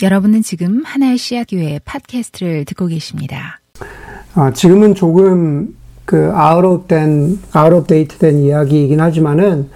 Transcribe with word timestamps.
여러분은 0.00 0.42
지금 0.42 0.82
하나의 0.84 1.18
씨앗 1.18 1.48
교회 1.50 1.80
팟캐스트를 1.84 2.64
듣고 2.66 2.86
계십니다. 2.86 3.60
아, 4.34 4.52
지금은 4.52 4.94
조금 4.94 5.74
그 6.04 6.30
아웃된 6.32 7.40
아웃데이트된 7.52 8.38
이야기이긴 8.38 9.00
하지만은 9.00 9.68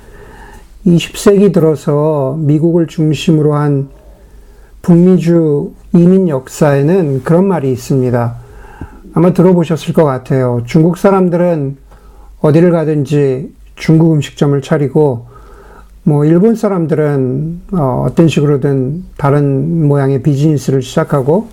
20세기 0.86 1.52
들어서 1.52 2.36
미국을 2.38 2.86
중심으로 2.86 3.54
한 3.54 3.88
북미주 4.82 5.72
이민 5.94 6.28
역사에는 6.28 7.24
그런 7.24 7.48
말이 7.48 7.72
있습니다. 7.72 8.36
아마 9.14 9.32
들어보셨을 9.32 9.92
것 9.92 10.04
같아요. 10.04 10.62
중국 10.66 10.98
사람들은 10.98 11.76
어디를 12.40 12.70
가든지 12.70 13.52
중국 13.74 14.12
음식점을 14.12 14.60
차리고 14.62 15.31
뭐 16.04 16.24
일본 16.24 16.56
사람들은 16.56 17.60
어, 17.72 18.08
떤 18.16 18.26
식으로든 18.26 19.04
다른 19.16 19.86
모양의 19.86 20.22
비즈니스를 20.22 20.82
시작하고 20.82 21.46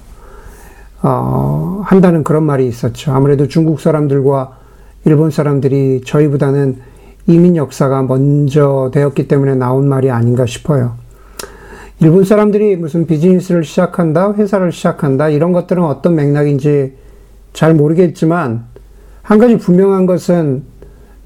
어, 1.04 1.82
한다는 1.86 2.24
그런 2.24 2.44
말이 2.44 2.68
있었죠. 2.68 3.12
아무래도 3.12 3.48
중국 3.48 3.80
사람들과 3.80 4.58
일본 5.06 5.30
사람들이 5.30 6.02
저희보다는 6.04 6.78
이민 7.28 7.56
역사가 7.56 8.02
먼저 8.04 8.90
되었기 8.92 9.28
때문에 9.28 9.54
나온 9.54 9.88
말이 9.88 10.10
아닌가 10.10 10.48
싶어요. 10.48 10.94
일본 12.02 12.24
사람들이 12.24 12.76
무슨 12.76 13.06
비즈니스를 13.06 13.64
시작한다, 13.64 14.34
회사를 14.34 14.72
시작한다, 14.72 15.30
이런 15.30 15.52
것들은 15.52 15.84
어떤 15.84 16.16
맥락인지 16.16 16.96
잘 17.54 17.76
모르겠지만, 17.76 18.64
한 19.22 19.38
가지 19.38 19.58
분명한 19.58 20.06
것은 20.06 20.64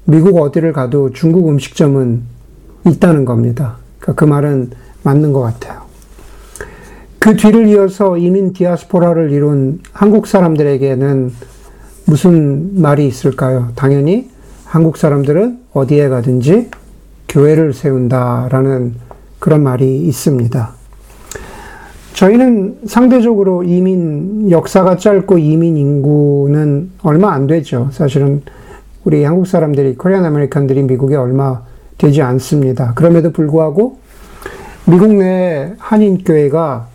미국 0.04 0.36
어디를 0.36 0.72
가도 0.72 1.10
중국 1.10 1.48
음식점은 1.48 2.33
있다는 2.86 3.24
겁니다. 3.24 3.76
그러니까 3.98 4.20
그 4.20 4.28
말은 4.28 4.70
맞는 5.02 5.32
것 5.32 5.40
같아요. 5.40 5.82
그 7.18 7.36
뒤를 7.36 7.68
이어서 7.68 8.18
이민 8.18 8.52
디아스포라를 8.52 9.30
이룬 9.30 9.80
한국 9.92 10.26
사람들에게는 10.26 11.32
무슨 12.06 12.80
말이 12.80 13.06
있을까요? 13.06 13.70
당연히 13.74 14.28
한국 14.66 14.98
사람들은 14.98 15.60
어디에 15.72 16.08
가든지 16.08 16.70
교회를 17.28 17.72
세운다라는 17.72 18.94
그런 19.38 19.62
말이 19.62 19.98
있습니다. 19.98 20.74
저희는 22.12 22.78
상대적으로 22.86 23.64
이민 23.64 24.50
역사가 24.50 24.98
짧고 24.98 25.38
이민 25.38 25.76
인구는 25.76 26.90
얼마 27.02 27.32
안 27.32 27.46
되죠. 27.46 27.88
사실은 27.90 28.42
우리 29.04 29.24
한국 29.24 29.46
사람들이 29.46 29.96
Korean 29.96 30.24
American들이 30.24 30.82
미국에 30.82 31.16
얼마 31.16 31.62
되지 31.98 32.22
않습니다. 32.22 32.94
그럼에도 32.94 33.30
불구하고 33.30 33.98
미국 34.86 35.14
내 35.14 35.72
한인교회가 35.78 36.88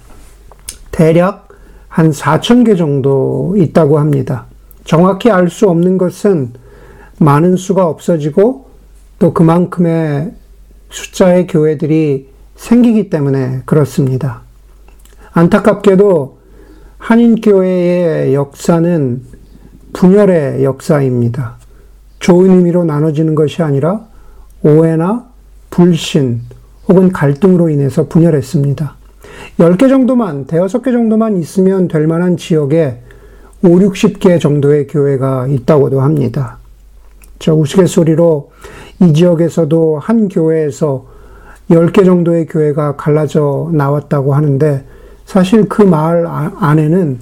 대략 0.91 1.47
한 1.87 2.11
4천 2.11 2.65
개 2.65 2.75
정도 2.75 3.55
있다고 3.57 3.99
합니다. 3.99 4.45
정확히 4.83 5.31
알 5.31 5.49
수 5.49 5.69
없는 5.69 5.97
것은 5.97 6.53
많은 7.19 7.57
수가 7.57 7.87
없어지고 7.87 8.67
또 9.17 9.33
그만큼의 9.33 10.31
숫자의 10.89 11.47
교회들이 11.47 12.29
생기기 12.55 13.09
때문에 13.09 13.61
그렇습니다. 13.65 14.41
안타깝게도 15.31 16.39
한인교회의 16.97 18.33
역사는 18.33 19.23
분열의 19.93 20.63
역사입니다. 20.63 21.57
좋은 22.19 22.49
의미로 22.51 22.83
나눠지는 22.83 23.35
것이 23.35 23.63
아니라 23.63 24.08
오해나 24.63 25.25
불신 25.69 26.41
혹은 26.87 27.11
갈등으로 27.11 27.69
인해서 27.69 28.07
분열했습니다. 28.07 28.95
10개 29.59 29.89
정도만, 29.89 30.45
대여섯 30.45 30.83
개 30.83 30.91
정도만 30.91 31.37
있으면 31.37 31.87
될 31.87 32.07
만한 32.07 32.37
지역에 32.37 33.01
5, 33.61 33.67
60개 33.67 34.39
정도의 34.39 34.87
교회가 34.87 35.47
있다고도 35.47 36.01
합니다. 36.01 36.57
저 37.39 37.53
우스갯소리로 37.53 38.51
이 39.01 39.13
지역에서도 39.13 39.99
한 39.99 40.27
교회에서 40.27 41.05
10개 41.69 42.03
정도의 42.03 42.47
교회가 42.47 42.95
갈라져 42.95 43.69
나왔다고 43.73 44.33
하는데 44.33 44.85
사실 45.25 45.69
그 45.69 45.83
마을 45.83 46.25
아, 46.25 46.51
안에는 46.59 47.19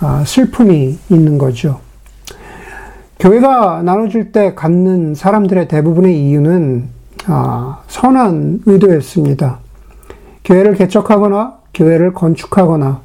아, 0.00 0.24
슬픔이 0.26 0.98
있는 1.08 1.38
거죠. 1.38 1.80
교회가 3.18 3.82
나눠질 3.82 4.30
때 4.30 4.54
갖는 4.54 5.14
사람들의 5.16 5.66
대부분의 5.66 6.28
이유는 6.28 6.88
아, 7.26 7.80
선한 7.88 8.60
의도였습니다. 8.64 9.58
교회를 10.44 10.74
개척하거나 10.74 11.58
교회를 11.74 12.14
건축하거나 12.14 13.00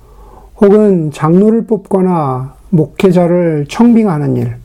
혹은 0.61 1.11
장로를 1.11 1.65
뽑거나 1.65 2.53
목회자를 2.69 3.65
청빙하는 3.67 4.37
일, 4.37 4.55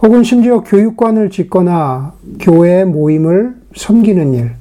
혹은 0.00 0.22
심지어 0.22 0.60
교육관을 0.60 1.30
짓거나 1.30 2.12
교회 2.38 2.84
모임을 2.84 3.56
섬기는 3.74 4.34
일, 4.34 4.52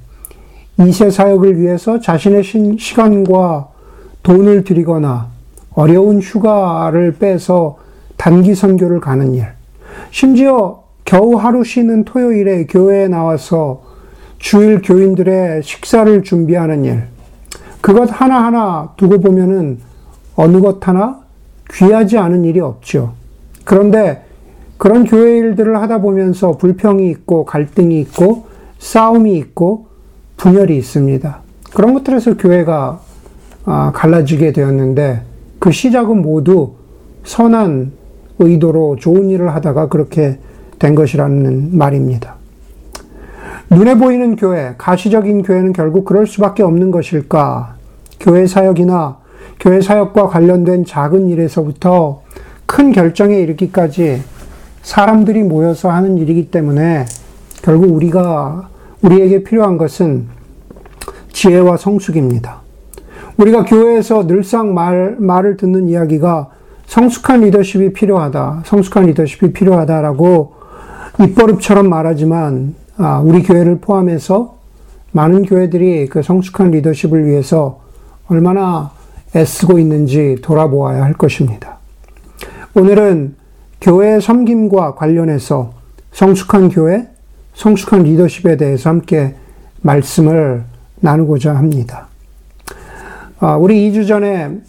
이세 0.79 1.11
사역을 1.11 1.59
위해서 1.59 1.99
자신의 1.99 2.43
시간과 2.79 3.67
돈을 4.23 4.63
들이거나 4.63 5.27
어려운 5.75 6.19
휴가를 6.19 7.13
빼서 7.19 7.77
단기 8.17 8.55
선교를 8.55 8.99
가는 8.99 9.35
일, 9.35 9.47
심지어 10.11 10.83
겨우 11.05 11.35
하루 11.35 11.63
쉬는 11.63 12.05
토요일에 12.05 12.65
교회에 12.65 13.07
나와서 13.07 13.83
주일 14.39 14.81
교인들의 14.81 15.63
식사를 15.63 16.23
준비하는 16.23 16.85
일, 16.85 17.03
그것 17.81 18.09
하나하나 18.09 18.93
두고 18.97 19.19
보면은 19.19 19.79
어느 20.35 20.59
것 20.59 20.87
하나 20.87 21.19
귀하지 21.71 22.17
않은 22.17 22.45
일이 22.45 22.59
없죠. 22.59 23.13
그런데 23.63 24.23
그런 24.77 25.05
교회 25.05 25.37
일들을 25.37 25.81
하다 25.81 26.01
보면서 26.01 26.53
불평이 26.53 27.09
있고 27.09 27.45
갈등이 27.45 27.99
있고 28.01 28.47
싸움이 28.79 29.37
있고 29.37 29.87
분열이 30.37 30.77
있습니다. 30.77 31.39
그런 31.73 31.93
것들에서 31.93 32.37
교회가 32.37 32.99
아, 33.65 33.91
갈라지게 33.93 34.51
되었는데 34.51 35.21
그 35.59 35.71
시작은 35.71 36.21
모두 36.21 36.73
선한 37.23 37.93
의도로 38.39 38.97
좋은 38.97 39.29
일을 39.29 39.53
하다가 39.55 39.88
그렇게 39.89 40.39
된 40.79 40.95
것이라는 40.95 41.77
말입니다. 41.77 42.35
눈에 43.69 43.95
보이는 43.95 44.35
교회, 44.35 44.75
가시적인 44.77 45.44
교회는 45.44 45.73
결국 45.73 46.05
그럴 46.05 46.27
수밖에 46.27 46.63
없는 46.63 46.91
것일까? 46.91 47.75
교회 48.19 48.45
사역이나 48.45 49.17
교회 49.59 49.81
사역과 49.81 50.27
관련된 50.27 50.85
작은 50.85 51.29
일에서부터 51.29 52.22
큰 52.66 52.91
결정에 52.91 53.39
이르기까지 53.39 54.22
사람들이 54.81 55.43
모여서 55.43 55.89
하는 55.89 56.17
일이기 56.17 56.51
때문에 56.51 57.05
결국 57.61 57.93
우리가, 57.93 58.69
우리에게 59.01 59.43
필요한 59.43 59.77
것은 59.77 60.27
지혜와 61.31 61.77
성숙입니다. 61.77 62.61
우리가 63.38 63.63
교회에서 63.66 64.27
늘상 64.27 64.73
말, 64.73 65.16
말을 65.17 65.57
듣는 65.57 65.88
이야기가 65.88 66.49
성숙한 66.93 67.41
리더십이 67.41 67.91
필요하다. 67.93 68.61
성숙한 68.67 69.07
리더십이 69.07 69.51
필요하다라고 69.51 70.53
입버릇처럼 71.21 71.89
말하지만 71.89 72.75
아, 72.97 73.17
우리 73.17 73.41
교회를 73.41 73.79
포함해서 73.79 74.59
많은 75.11 75.41
교회들이 75.41 76.05
그 76.07 76.21
성숙한 76.21 76.69
리더십을 76.69 77.25
위해서 77.25 77.81
얼마나 78.27 78.91
애쓰고 79.35 79.79
있는지 79.79 80.37
돌아보아야 80.43 81.03
할 81.03 81.13
것입니다. 81.13 81.79
오늘은 82.75 83.37
교회 83.81 84.19
섬김과 84.19 84.93
관련해서 84.93 85.73
성숙한 86.11 86.69
교회, 86.69 87.07
성숙한 87.55 88.03
리더십에 88.03 88.55
대해서 88.55 88.91
함께 88.91 89.33
말씀을 89.81 90.63
나누고자 90.99 91.55
합니다. 91.55 92.05
아, 93.39 93.57
우리 93.57 93.89
2주 93.89 94.07
전에 94.07 94.59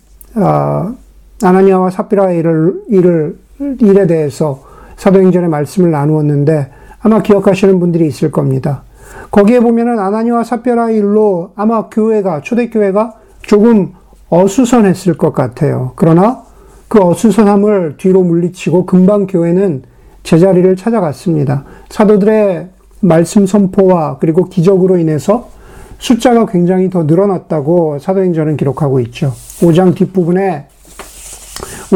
아, 1.44 1.48
아나니아와 1.48 1.90
삽비라의 1.90 2.38
일을, 2.38 2.82
일을, 2.88 3.38
일에 3.80 4.06
대해서 4.06 4.62
사도행전의 4.96 5.50
말씀을 5.50 5.90
나누었는데 5.90 6.70
아마 7.00 7.20
기억하시는 7.20 7.78
분들이 7.78 8.06
있을 8.06 8.30
겁니다. 8.30 8.82
거기에 9.30 9.60
보면은 9.60 9.98
아나니아와 9.98 10.42
삽비라의 10.44 10.96
일로 10.96 11.52
아마 11.54 11.88
교회가, 11.88 12.40
초대교회가 12.40 13.14
조금 13.42 13.92
어수선했을 14.30 15.18
것 15.18 15.32
같아요. 15.32 15.92
그러나 15.96 16.42
그 16.88 17.00
어수선함을 17.00 17.96
뒤로 17.98 18.22
물리치고 18.22 18.86
금방 18.86 19.26
교회는 19.26 19.82
제자리를 20.22 20.74
찾아갔습니다. 20.76 21.64
사도들의 21.90 22.68
말씀 23.00 23.46
선포와 23.46 24.16
그리고 24.18 24.44
기적으로 24.46 24.96
인해서 24.96 25.50
숫자가 25.98 26.46
굉장히 26.46 26.88
더 26.88 27.02
늘어났다고 27.04 27.98
사도행전은 27.98 28.56
기록하고 28.56 29.00
있죠. 29.00 29.32
5장 29.60 29.94
뒷부분에 29.94 30.68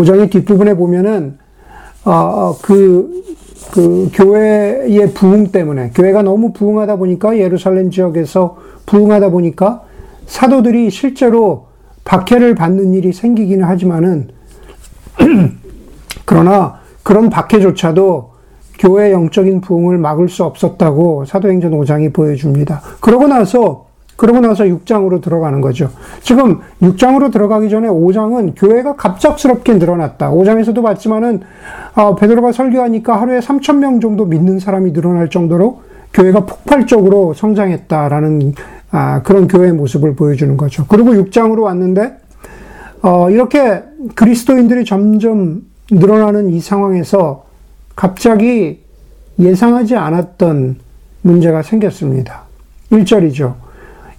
5장의 0.03 0.31
뒷부분에 0.31 0.75
보면은, 0.75 1.39
어, 2.05 2.11
어, 2.11 2.59
그, 2.63 3.25
그 3.73 4.09
교회의 4.13 5.13
부흥 5.13 5.49
때문에, 5.49 5.91
교회가 5.95 6.23
너무 6.23 6.53
부흥하다 6.53 6.97
보니까 6.97 7.37
예루살렘 7.39 7.91
지역에서 7.91 8.57
부흥하다 8.87 9.31
보니까 9.31 9.83
사도들이 10.27 10.91
실제로 10.91 11.67
박해를 12.05 12.55
받는 12.55 12.95
일이 12.95 13.13
생기기는 13.13 13.65
하지만은 13.67 14.29
그러나 16.25 16.81
그런 17.03 17.29
박해조차도 17.29 18.31
교회 18.79 19.13
영적인 19.13 19.61
부흥을 19.61 19.99
막을 19.99 20.29
수 20.29 20.45
없었다고 20.45 21.25
사도행전 21.25 21.73
5장이 21.73 22.15
보여줍니다. 22.15 22.81
그러고 23.01 23.27
나서 23.27 23.88
그러고 24.19 24.41
나서 24.41 24.65
6장으로 24.65 25.23
들어가는 25.23 25.61
거죠. 25.61 25.91
지금 26.23 26.59
6장으로 26.83 27.31
들어가기 27.31 27.71
전에 27.71 27.87
5장은 27.87 28.55
교회가 28.57 28.97
갑작스럽게 28.97 29.75
늘어났다. 29.75 30.33
5장에서도 30.33 30.83
봤지만은 30.83 31.43
아, 31.95 32.17
베드로가 32.17 32.51
설교하니까 32.51 33.21
하루에 33.21 33.39
3천 33.39 33.77
명 33.77 34.01
정도 34.01 34.25
믿는 34.25 34.59
사람이 34.59 34.93
늘어날 34.93 35.31
정도로 35.31 35.83
교회가 36.13 36.47
폭발적으로 36.47 37.33
성장했다라는 37.33 38.55
아, 38.91 39.23
그런 39.23 39.47
교회의 39.47 39.73
모습을 39.75 40.17
보여주는 40.17 40.57
거죠. 40.57 40.85
그리고 40.89 41.13
6장으로 41.13 41.61
왔는데 41.63 42.17
어, 43.03 43.31
이렇게 43.31 43.85
그리스도인들이 44.17 44.85
점점 44.85 45.63
늘어나는 45.93 46.51
이 46.51 46.59
상황에서 46.59 47.45
갑자기 47.95 48.81
예상하지 49.39 49.95
않았던 49.95 50.81
문제가 51.23 51.63
생겼습니다. 51.63 52.43
1절이죠. 52.91 53.68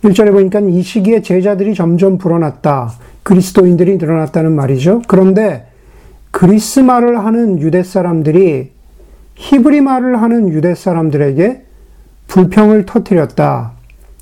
1절에 0.03 0.31
보니까 0.31 0.59
이 0.61 0.81
시기에 0.81 1.21
제자들이 1.21 1.75
점점 1.75 2.17
불어났다. 2.17 2.93
그리스도인들이 3.23 3.97
늘어났다는 3.97 4.53
말이죠. 4.53 5.01
그런데 5.07 5.67
그리스 6.31 6.79
말을 6.79 7.19
하는 7.25 7.59
유대 7.59 7.83
사람들이 7.83 8.71
히브리 9.35 9.81
말을 9.81 10.21
하는 10.21 10.49
유대 10.49 10.73
사람들에게 10.75 11.63
불평을 12.27 12.85
터뜨렸다. 12.85 13.73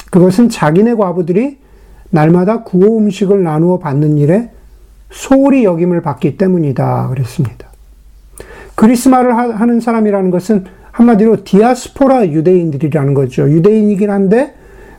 그것은 0.09 0.49
자기네 0.49 0.95
과부들이 0.95 1.57
날마다 2.09 2.63
구호 2.63 2.97
음식을 2.99 3.43
나누어 3.43 3.79
받는 3.79 4.17
일에 4.17 4.49
소홀히 5.11 5.63
여김을 5.63 6.01
받기 6.01 6.37
때문이다. 6.37 7.09
그랬습니다. 7.09 7.67
그리스 8.75 9.09
말을 9.09 9.35
하는 9.35 9.79
사람이라는 9.79 10.31
것은 10.31 10.65
한마디로 10.91 11.43
디아스포라 11.43 12.27
유대인들이라는 12.27 13.13
거죠. 13.13 13.49
유대인이긴 13.49 14.09
한데 14.09 14.53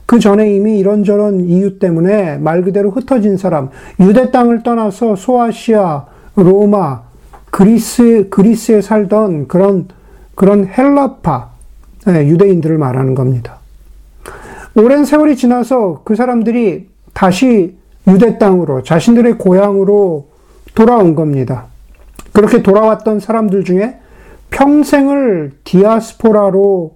그 0.08 0.18
전에 0.18 0.54
이미 0.54 0.78
이런저런 0.78 1.40
이유 1.40 1.78
때문에 1.78 2.38
말 2.38 2.62
그대로 2.62 2.90
흩어진 2.90 3.36
사람, 3.36 3.68
유대 4.00 4.30
땅을 4.30 4.62
떠나서 4.62 5.16
소아시아, 5.16 6.06
로마, 6.34 7.02
그리스, 7.50 8.26
그리스에 8.30 8.80
살던 8.80 9.48
그런, 9.48 9.86
그런 10.34 10.66
헬라파, 10.66 11.50
네, 12.06 12.26
유대인들을 12.26 12.78
말하는 12.78 13.14
겁니다. 13.14 13.58
오랜 14.74 15.04
세월이 15.04 15.36
지나서 15.36 16.00
그 16.04 16.14
사람들이 16.14 16.88
다시 17.12 17.76
유대 18.06 18.38
땅으로, 18.38 18.82
자신들의 18.84 19.36
고향으로 19.36 20.28
돌아온 20.74 21.16
겁니다. 21.16 21.66
그렇게 22.32 22.62
돌아왔던 22.62 23.20
사람들 23.20 23.62
중에 23.62 23.98
평생을 24.48 25.52
디아스포라로, 25.64 26.94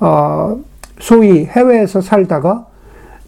어, 0.00 0.60
소위 1.00 1.44
해외에서 1.46 2.00
살다가 2.00 2.66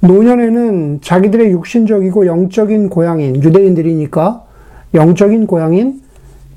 노년에는 0.00 1.00
자기들의 1.00 1.50
육신적이고 1.52 2.26
영적인 2.26 2.88
고향인 2.88 3.42
유대인들이니까 3.42 4.44
영적인 4.94 5.46
고향인 5.46 6.02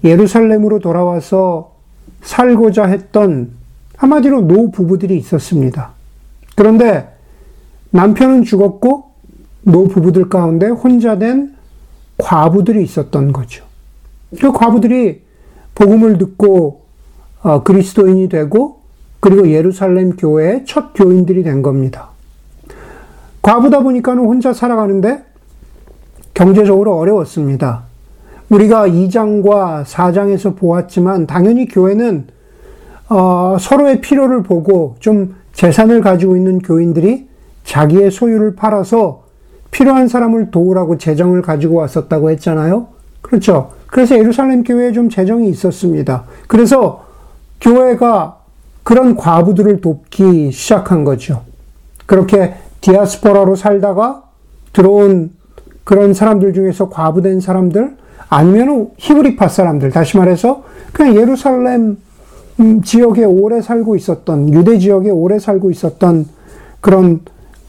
예루살렘으로 0.03 0.79
돌아와서 0.79 1.71
살고자 2.21 2.85
했던 2.85 3.51
한마디로 3.97 4.41
노 4.41 4.71
부부들이 4.71 5.17
있었습니다. 5.17 5.91
그런데 6.55 7.09
남편은 7.91 8.43
죽었고 8.43 9.11
노 9.61 9.87
부부들 9.87 10.29
가운데 10.29 10.67
혼자 10.67 11.17
된 11.17 11.55
과부들이 12.17 12.83
있었던 12.83 13.31
거죠. 13.31 13.65
그 14.39 14.51
과부들이 14.51 15.21
복음을 15.75 16.17
듣고 16.17 16.83
어, 17.41 17.63
그리스도인이 17.63 18.27
되고 18.29 18.81
그리고 19.25 19.49
예루살렘 19.49 20.15
교회의 20.15 20.65
첫 20.65 20.93
교인들이 20.93 21.41
된 21.41 21.63
겁니다. 21.63 22.09
과부다 23.41 23.79
보니까는 23.79 24.23
혼자 24.23 24.53
살아가는데 24.53 25.23
경제적으로 26.35 26.95
어려웠습니다. 26.95 27.85
우리가 28.49 28.87
2장과 28.87 29.83
4장에서 29.83 30.55
보았지만 30.55 31.25
당연히 31.25 31.67
교회는 31.67 32.27
어, 33.09 33.57
서로의 33.59 33.99
필요를 33.99 34.43
보고 34.43 34.95
좀 34.99 35.33
재산을 35.53 36.01
가지고 36.01 36.35
있는 36.35 36.59
교인들이 36.59 37.27
자기의 37.63 38.11
소유를 38.11 38.55
팔아서 38.55 39.23
필요한 39.71 40.07
사람을 40.07 40.51
도우라고 40.51 40.99
재정을 40.99 41.41
가지고 41.41 41.77
왔었다고 41.77 42.29
했잖아요. 42.29 42.89
그렇죠. 43.23 43.71
그래서 43.87 44.19
예루살렘 44.19 44.63
교회에 44.63 44.91
좀 44.91 45.09
재정이 45.09 45.49
있었습니다. 45.49 46.25
그래서 46.45 47.05
교회가 47.59 48.44
그런 48.85 49.15
과부들을 49.15 49.81
돕기 49.81 50.51
시작한 50.51 51.03
거죠. 51.03 51.41
그렇게 52.05 52.53
디아스포라로 52.81 53.55
살다가 53.55 54.21
들어온 54.73 55.31
그런 55.83 56.13
사람들 56.13 56.53
중에서 56.53 56.89
과부된 56.89 57.41
사람들, 57.41 57.97
아니면 58.29 58.91
히브리파 58.97 59.47
사람들, 59.47 59.89
다시 59.89 60.17
말해서 60.17 60.63
그냥 60.93 61.15
예루살렘 61.15 61.97
음, 62.59 62.83
지역에 62.83 63.25
오래 63.25 63.59
살고 63.59 63.95
있었던, 63.95 64.53
유대 64.53 64.77
지역에 64.77 65.09
오래 65.09 65.39
살고 65.39 65.71
있었던 65.71 66.27
그런 66.79 67.21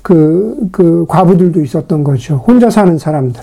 그, 0.03 0.69
그 0.71 1.07
과부들도 1.09 1.63
있었던 1.63 2.05
거죠. 2.05 2.45
혼자 2.47 2.69
사는 2.69 2.99
사람들. 2.99 3.43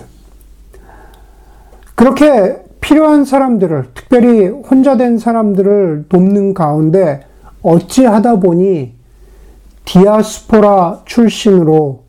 그렇게 1.96 2.62
필요한 2.80 3.24
사람들을, 3.24 3.86
특별히 3.94 4.46
혼자 4.46 4.96
된 4.96 5.18
사람들을 5.18 6.04
돕는 6.08 6.54
가운데 6.54 7.26
어찌하다 7.64 8.40
보니 8.40 8.92
디아스포라 9.86 11.02
출신으로 11.04 12.04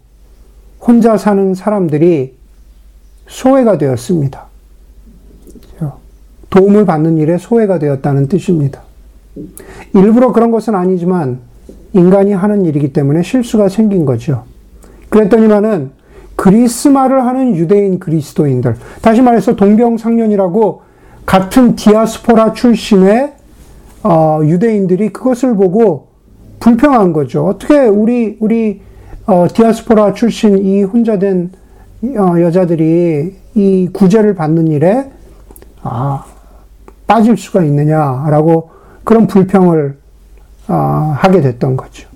혼자 0.79 1.17
사는 1.17 1.55
사람들이 1.55 2.35
소외가 3.27 3.77
되었습니다. 3.77 4.45
도움을 6.49 6.85
받는 6.85 7.17
일에 7.17 7.37
소외가 7.37 7.79
되었다는 7.79 8.27
뜻입니다. 8.27 8.81
일부러 9.93 10.31
그런 10.31 10.51
것은 10.51 10.75
아니지만 10.75 11.39
인간이 11.93 12.33
하는 12.33 12.65
일이기 12.65 12.93
때문에 12.93 13.23
실수가 13.23 13.67
생긴 13.67 14.05
거죠. 14.05 14.43
그랬더니만은 15.09 15.91
그리스말을 16.35 17.25
하는 17.25 17.55
유대인 17.55 17.99
그리스도인들, 17.99 18.75
다시 19.01 19.21
말해서 19.21 19.55
동병상련이라고 19.55 20.81
같은 21.25 21.75
디아스포라 21.75 22.53
출신의 22.53 23.34
어, 24.07 24.41
유대인들이 24.43 25.09
그것을 25.09 25.55
보고 25.55 26.09
불평한 26.59 27.11
거죠. 27.11 27.47
어떻게 27.47 27.79
우리 27.79 28.37
우리 28.39 28.81
어, 29.25 29.47
디아스포라 29.51 30.13
출신 30.13 30.59
이 30.59 30.83
혼자된 30.83 31.51
어, 32.19 32.39
여자들이 32.39 33.35
이 33.55 33.89
구제를 33.91 34.35
받는 34.35 34.67
일에 34.67 35.09
아, 35.81 36.23
빠질 37.07 37.35
수가 37.35 37.63
있느냐라고 37.63 38.69
그런 39.03 39.25
불평을 39.25 39.97
어, 40.67 40.73
하게 41.17 41.41
됐던 41.41 41.75
거죠. 41.75 42.07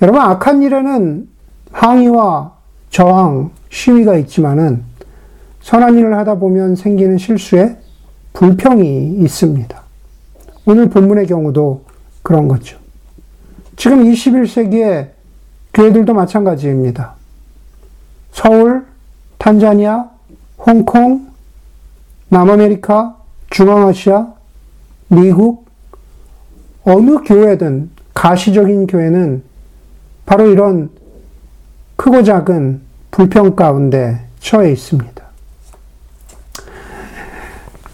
여러분 0.00 0.20
악한 0.20 0.62
일에는 0.62 1.28
항의와 1.72 2.52
저항, 2.90 3.50
시위가 3.70 4.16
있지만은 4.18 4.84
선한 5.62 5.96
일을 5.96 6.16
하다 6.16 6.36
보면 6.36 6.76
생기는 6.76 7.18
실수에 7.18 7.76
불평이 8.34 9.16
있습니다. 9.18 9.81
오늘 10.66 10.88
본문의 10.88 11.26
경우도 11.26 11.84
그런 12.22 12.48
거죠. 12.48 12.78
지금 13.76 14.04
21세기의 14.04 15.10
교회들도 15.74 16.14
마찬가지입니다. 16.14 17.14
서울, 18.32 18.86
탄자니아, 19.38 20.08
홍콩, 20.58 21.28
남아메리카, 22.28 23.16
중앙아시아, 23.50 24.32
미국, 25.08 25.66
어느 26.84 27.18
교회든 27.22 27.90
가시적인 28.14 28.86
교회는 28.86 29.42
바로 30.26 30.46
이런 30.50 30.90
크고 31.96 32.22
작은 32.22 32.80
불평 33.10 33.54
가운데 33.54 34.24
처해 34.40 34.72
있습니다. 34.72 35.22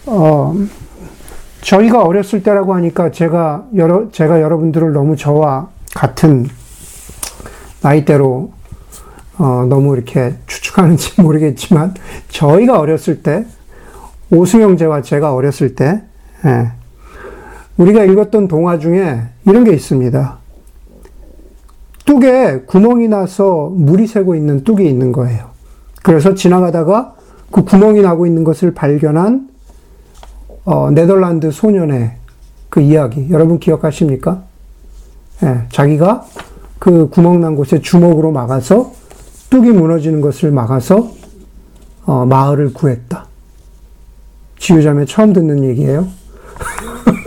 어, 0.05 0.55
저희가 1.61 2.03
어렸을 2.03 2.43
때라고 2.43 2.73
하니까 2.75 3.11
제가 3.11 3.65
여러, 3.75 4.11
제가 4.11 4.41
여러분들을 4.41 4.93
너무 4.93 5.15
저와 5.15 5.69
같은 5.93 6.47
나이대로 7.81 8.51
어, 9.37 9.65
너무 9.69 9.95
이렇게 9.95 10.35
추측하는지 10.47 11.21
모르겠지만 11.23 11.93
저희가 12.29 12.79
어렸을 12.79 13.23
때 13.23 13.45
오수영제와 14.31 15.01
제가 15.01 15.33
어렸을 15.33 15.75
때 15.75 16.03
예, 16.45 16.71
우리가 17.77 18.03
읽었던 18.03 18.47
동화 18.47 18.77
중에 18.79 19.21
이런 19.45 19.63
게 19.63 19.73
있습니다. 19.73 20.37
뚝에 22.05 22.61
구멍이 22.65 23.07
나서 23.07 23.69
물이 23.73 24.07
새고 24.07 24.35
있는 24.35 24.63
뚝이 24.63 24.87
있는 24.87 25.11
거예요. 25.11 25.49
그래서 26.03 26.33
지나가다가 26.33 27.15
그 27.51 27.63
구멍이 27.63 28.01
나고 28.01 28.25
있는 28.25 28.43
것을 28.43 28.73
발견한 28.73 29.49
어, 30.65 30.91
네덜란드 30.91 31.51
소년의 31.51 32.11
그 32.69 32.81
이야기 32.81 33.27
여러분 33.31 33.59
기억하십니까? 33.59 34.43
예, 35.43 35.61
자기가 35.71 36.25
그 36.77 37.09
구멍 37.09 37.41
난 37.41 37.55
곳에 37.55 37.81
주먹으로 37.81 38.31
막아서 38.31 38.93
뚝이 39.49 39.71
무너지는 39.71 40.21
것을 40.21 40.51
막아서 40.51 41.11
어, 42.05 42.25
마을을 42.25 42.73
구했다. 42.73 43.25
지우자매 44.57 45.05
처음 45.05 45.33
듣는 45.33 45.63
얘기예요. 45.63 46.07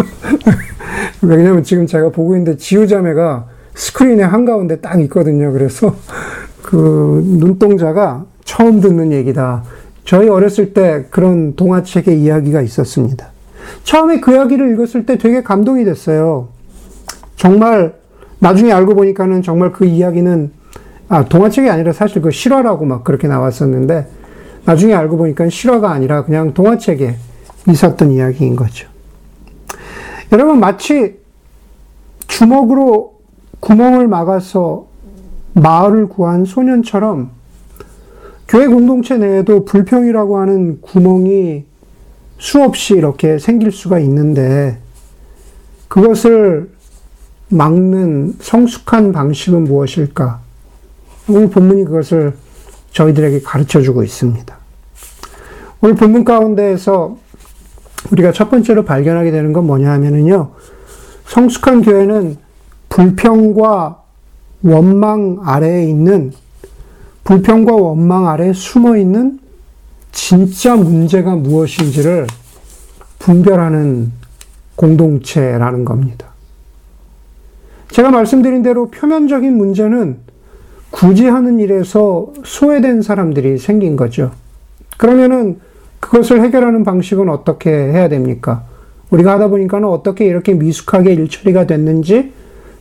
왜냐면 1.22 1.62
지금 1.62 1.86
제가 1.86 2.10
보고 2.10 2.34
있는데 2.36 2.56
지우자매가 2.56 3.46
스크린의 3.74 4.26
한가운데 4.26 4.80
딱 4.80 5.00
있거든요. 5.02 5.52
그래서 5.52 5.94
그 6.62 7.22
눈동자가 7.24 8.24
처음 8.44 8.80
듣는 8.80 9.12
얘기다. 9.12 9.62
저희 10.04 10.28
어렸을 10.28 10.72
때 10.72 11.06
그런 11.10 11.54
동화책의 11.54 12.20
이야기가 12.20 12.62
있었습니다. 12.62 13.28
처음에 13.84 14.20
그 14.20 14.32
이야기를 14.32 14.72
읽었을 14.72 15.06
때 15.06 15.18
되게 15.18 15.42
감동이 15.42 15.84
됐어요. 15.84 16.48
정말 17.36 17.94
나중에 18.38 18.72
알고 18.72 18.94
보니까는 18.94 19.42
정말 19.42 19.72
그 19.72 19.84
이야기는 19.84 20.50
아, 21.08 21.24
동화책이 21.24 21.68
아니라 21.68 21.92
사실 21.92 22.22
그 22.22 22.30
실화라고 22.30 22.84
막 22.84 23.04
그렇게 23.04 23.28
나왔었는데 23.28 24.08
나중에 24.64 24.94
알고 24.94 25.16
보니까 25.16 25.48
실화가 25.48 25.90
아니라 25.90 26.24
그냥 26.24 26.54
동화책에 26.54 27.16
있었던 27.68 28.10
이야기인 28.12 28.56
거죠. 28.56 28.88
여러분 30.32 30.58
마치 30.58 31.20
주먹으로 32.26 33.18
구멍을 33.60 34.08
막아서 34.08 34.86
마을을 35.52 36.08
구한 36.08 36.44
소년처럼 36.44 37.30
교회 38.48 38.66
공동체 38.66 39.16
내에도 39.16 39.64
불평이라고 39.64 40.38
하는 40.38 40.80
구멍이 40.80 41.64
수없이 42.38 42.94
이렇게 42.94 43.38
생길 43.38 43.72
수가 43.72 43.98
있는데 44.00 44.78
그것을 45.88 46.70
막는 47.48 48.36
성숙한 48.40 49.12
방식은 49.12 49.64
무엇일까? 49.64 50.40
오늘 51.28 51.50
본문이 51.50 51.84
그것을 51.84 52.34
저희들에게 52.90 53.42
가르쳐 53.42 53.80
주고 53.80 54.02
있습니다. 54.02 54.56
오늘 55.80 55.94
본문 55.94 56.24
가운데에서 56.24 57.16
우리가 58.10 58.32
첫 58.32 58.50
번째로 58.50 58.84
발견하게 58.84 59.30
되는 59.30 59.52
건 59.52 59.66
뭐냐 59.66 59.90
하면은요, 59.92 60.52
성숙한 61.26 61.82
교회는 61.82 62.36
불평과 62.88 64.02
원망 64.62 65.38
아래에 65.42 65.84
있는, 65.88 66.32
불평과 67.24 67.74
원망 67.74 68.28
아래에 68.28 68.52
숨어 68.52 68.96
있는 68.96 69.38
진짜 70.10 70.76
문제가 70.76 71.34
무엇인지를 71.36 72.26
분별하는 73.18 74.12
공동체라는 74.76 75.84
겁니다. 75.84 76.28
제가 77.90 78.10
말씀드린 78.10 78.62
대로 78.62 78.90
표면적인 78.90 79.56
문제는 79.56 80.16
굳이 80.90 81.26
하는 81.26 81.58
일에서 81.58 82.32
소외된 82.44 83.02
사람들이 83.02 83.58
생긴 83.58 83.96
거죠. 83.96 84.32
그러면은 84.96 85.60
그것을 86.00 86.42
해결하는 86.42 86.84
방식은 86.84 87.28
어떻게 87.28 87.70
해야 87.70 88.08
됩니까? 88.08 88.64
우리가 89.10 89.32
하다 89.34 89.48
보니까는 89.48 89.88
어떻게 89.88 90.26
이렇게 90.26 90.54
미숙하게 90.54 91.12
일처리가 91.12 91.66
됐는지 91.66 92.32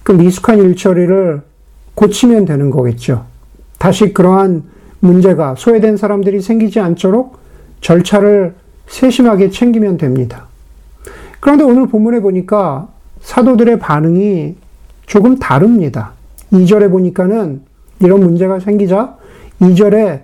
그 0.03 0.11
미숙한 0.11 0.59
일처리를 0.59 1.41
고치면 1.93 2.45
되는 2.45 2.71
거겠죠. 2.71 3.30
다시 3.81 4.13
그러한 4.13 4.61
문제가 4.99 5.55
소외된 5.57 5.97
사람들이 5.97 6.39
생기지 6.39 6.79
않도록 6.79 7.39
절차를 7.81 8.53
세심하게 8.85 9.49
챙기면 9.49 9.97
됩니다. 9.97 10.45
그런데 11.39 11.63
오늘 11.63 11.87
본문에 11.87 12.19
보니까 12.19 12.89
사도들의 13.21 13.79
반응이 13.79 14.55
조금 15.07 15.39
다릅니다. 15.39 16.11
2절에 16.53 16.91
보니까는 16.91 17.61
이런 18.01 18.19
문제가 18.19 18.59
생기자 18.59 19.17
2절에 19.61 20.21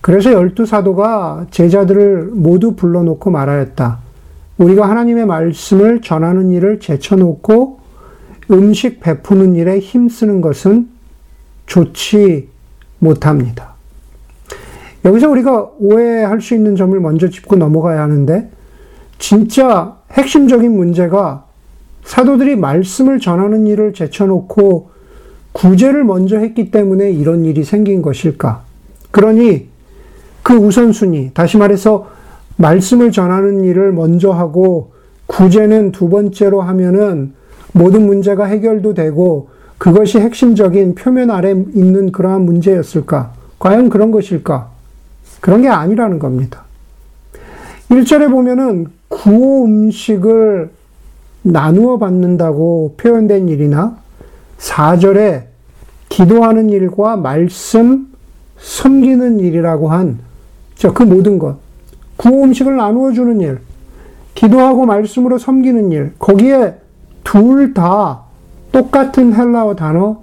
그래서 0.00 0.32
열두 0.32 0.66
사도가 0.66 1.46
제자들을 1.52 2.32
모두 2.32 2.74
불러놓고 2.74 3.30
말하였다. 3.30 3.98
우리가 4.58 4.90
하나님의 4.90 5.26
말씀을 5.26 6.00
전하는 6.00 6.50
일을 6.50 6.80
제쳐놓고 6.80 7.78
음식 8.50 8.98
베푸는 8.98 9.54
일에 9.54 9.78
힘쓰는 9.78 10.40
것은 10.40 10.88
좋지 11.66 12.55
못합니다. 12.98 13.74
여기서 15.04 15.30
우리가 15.30 15.70
오해할 15.78 16.40
수 16.40 16.54
있는 16.54 16.76
점을 16.76 16.98
먼저 16.98 17.28
짚고 17.28 17.56
넘어가야 17.56 18.02
하는데, 18.02 18.50
진짜 19.18 19.96
핵심적인 20.12 20.76
문제가 20.76 21.44
사도들이 22.04 22.56
말씀을 22.56 23.18
전하는 23.18 23.66
일을 23.66 23.92
제쳐놓고 23.92 24.90
구제를 25.52 26.04
먼저 26.04 26.38
했기 26.38 26.70
때문에 26.70 27.10
이런 27.10 27.44
일이 27.44 27.64
생긴 27.64 28.02
것일까? 28.02 28.62
그러니 29.10 29.68
그 30.42 30.54
우선순위, 30.54 31.32
다시 31.34 31.56
말해서 31.56 32.08
말씀을 32.56 33.10
전하는 33.10 33.64
일을 33.64 33.92
먼저 33.92 34.30
하고 34.30 34.92
구제는 35.26 35.92
두 35.92 36.08
번째로 36.08 36.62
하면은 36.62 37.34
모든 37.72 38.06
문제가 38.06 38.44
해결도 38.44 38.94
되고 38.94 39.48
그것이 39.78 40.18
핵심적인 40.18 40.94
표면 40.94 41.30
아래 41.30 41.50
있는 41.50 42.12
그러한 42.12 42.42
문제였을까? 42.42 43.32
과연 43.58 43.88
그런 43.88 44.10
것일까? 44.10 44.70
그런 45.40 45.62
게 45.62 45.68
아니라는 45.68 46.18
겁니다. 46.18 46.64
1절에 47.90 48.30
보면은 48.30 48.86
구호 49.08 49.64
음식을 49.64 50.70
나누어 51.42 51.98
받는다고 51.98 52.94
표현된 52.96 53.48
일이나 53.48 53.96
4절에 54.58 55.44
기도하는 56.08 56.70
일과 56.70 57.16
말씀 57.16 58.08
섬기는 58.58 59.40
일이라고 59.40 59.88
한 59.88 60.26
그 60.94 61.02
모든 61.02 61.38
것. 61.38 61.56
구호 62.16 62.44
음식을 62.44 62.76
나누어 62.76 63.12
주는 63.12 63.40
일, 63.40 63.58
기도하고 64.34 64.86
말씀으로 64.86 65.38
섬기는 65.38 65.92
일, 65.92 66.12
거기에 66.18 66.74
둘 67.24 67.74
다 67.74 68.22
똑같은 68.76 69.32
헬라어 69.32 69.74
단어 69.74 70.18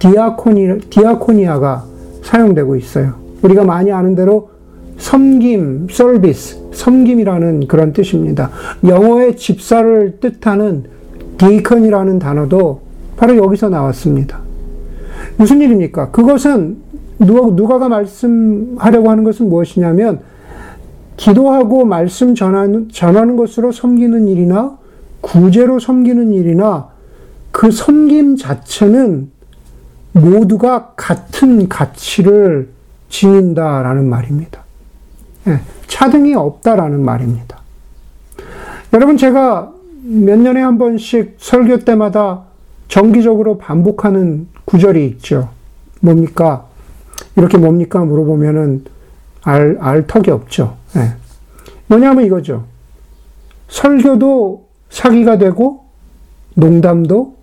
디아코니, 0.00 0.80
디아코니아가 0.90 1.84
사용되고 2.24 2.74
있어요. 2.74 3.14
우리가 3.42 3.62
많이 3.62 3.92
아는 3.92 4.16
대로 4.16 4.50
섬김, 4.98 5.86
서비스, 5.88 6.58
섬김이라는 6.72 7.68
그런 7.68 7.92
뜻입니다. 7.92 8.50
영어의 8.84 9.36
집사를 9.36 10.18
뜻하는 10.18 10.86
디컨이라는 11.38 12.18
단어도 12.18 12.80
바로 13.16 13.36
여기서 13.36 13.68
나왔습니다. 13.68 14.40
무슨 15.36 15.60
일입니까? 15.60 16.10
그것은 16.10 16.78
누가, 17.20 17.46
누가가 17.46 17.88
말씀하려고 17.88 19.10
하는 19.10 19.22
것은 19.22 19.48
무엇이냐면 19.48 20.22
기도하고 21.16 21.84
말씀 21.84 22.34
전하는, 22.34 22.88
전하는 22.90 23.36
것으로 23.36 23.70
섬기는 23.70 24.26
일이나 24.26 24.76
구제로 25.20 25.78
섬기는 25.78 26.32
일이나 26.32 26.95
그 27.56 27.70
섬김 27.70 28.36
자체는 28.36 29.30
모두가 30.12 30.92
같은 30.94 31.70
가치를 31.70 32.68
지닌다라는 33.08 34.10
말입니다. 34.10 34.62
예, 35.46 35.60
차등이 35.86 36.34
없다라는 36.34 37.02
말입니다. 37.02 37.58
여러분, 38.92 39.16
제가 39.16 39.72
몇 40.02 40.38
년에 40.38 40.60
한 40.60 40.76
번씩 40.76 41.36
설교 41.38 41.78
때마다 41.78 42.42
정기적으로 42.88 43.56
반복하는 43.56 44.48
구절이 44.66 45.06
있죠. 45.06 45.48
뭡니까? 46.00 46.66
이렇게 47.36 47.56
뭡니까? 47.56 48.04
물어보면은 48.04 48.84
알, 49.44 49.78
알 49.80 50.06
턱이 50.06 50.30
없죠. 50.30 50.76
예. 50.96 51.14
뭐냐면 51.86 52.26
이거죠. 52.26 52.66
설교도 53.68 54.66
사기가 54.90 55.38
되고 55.38 55.86
농담도 56.52 57.35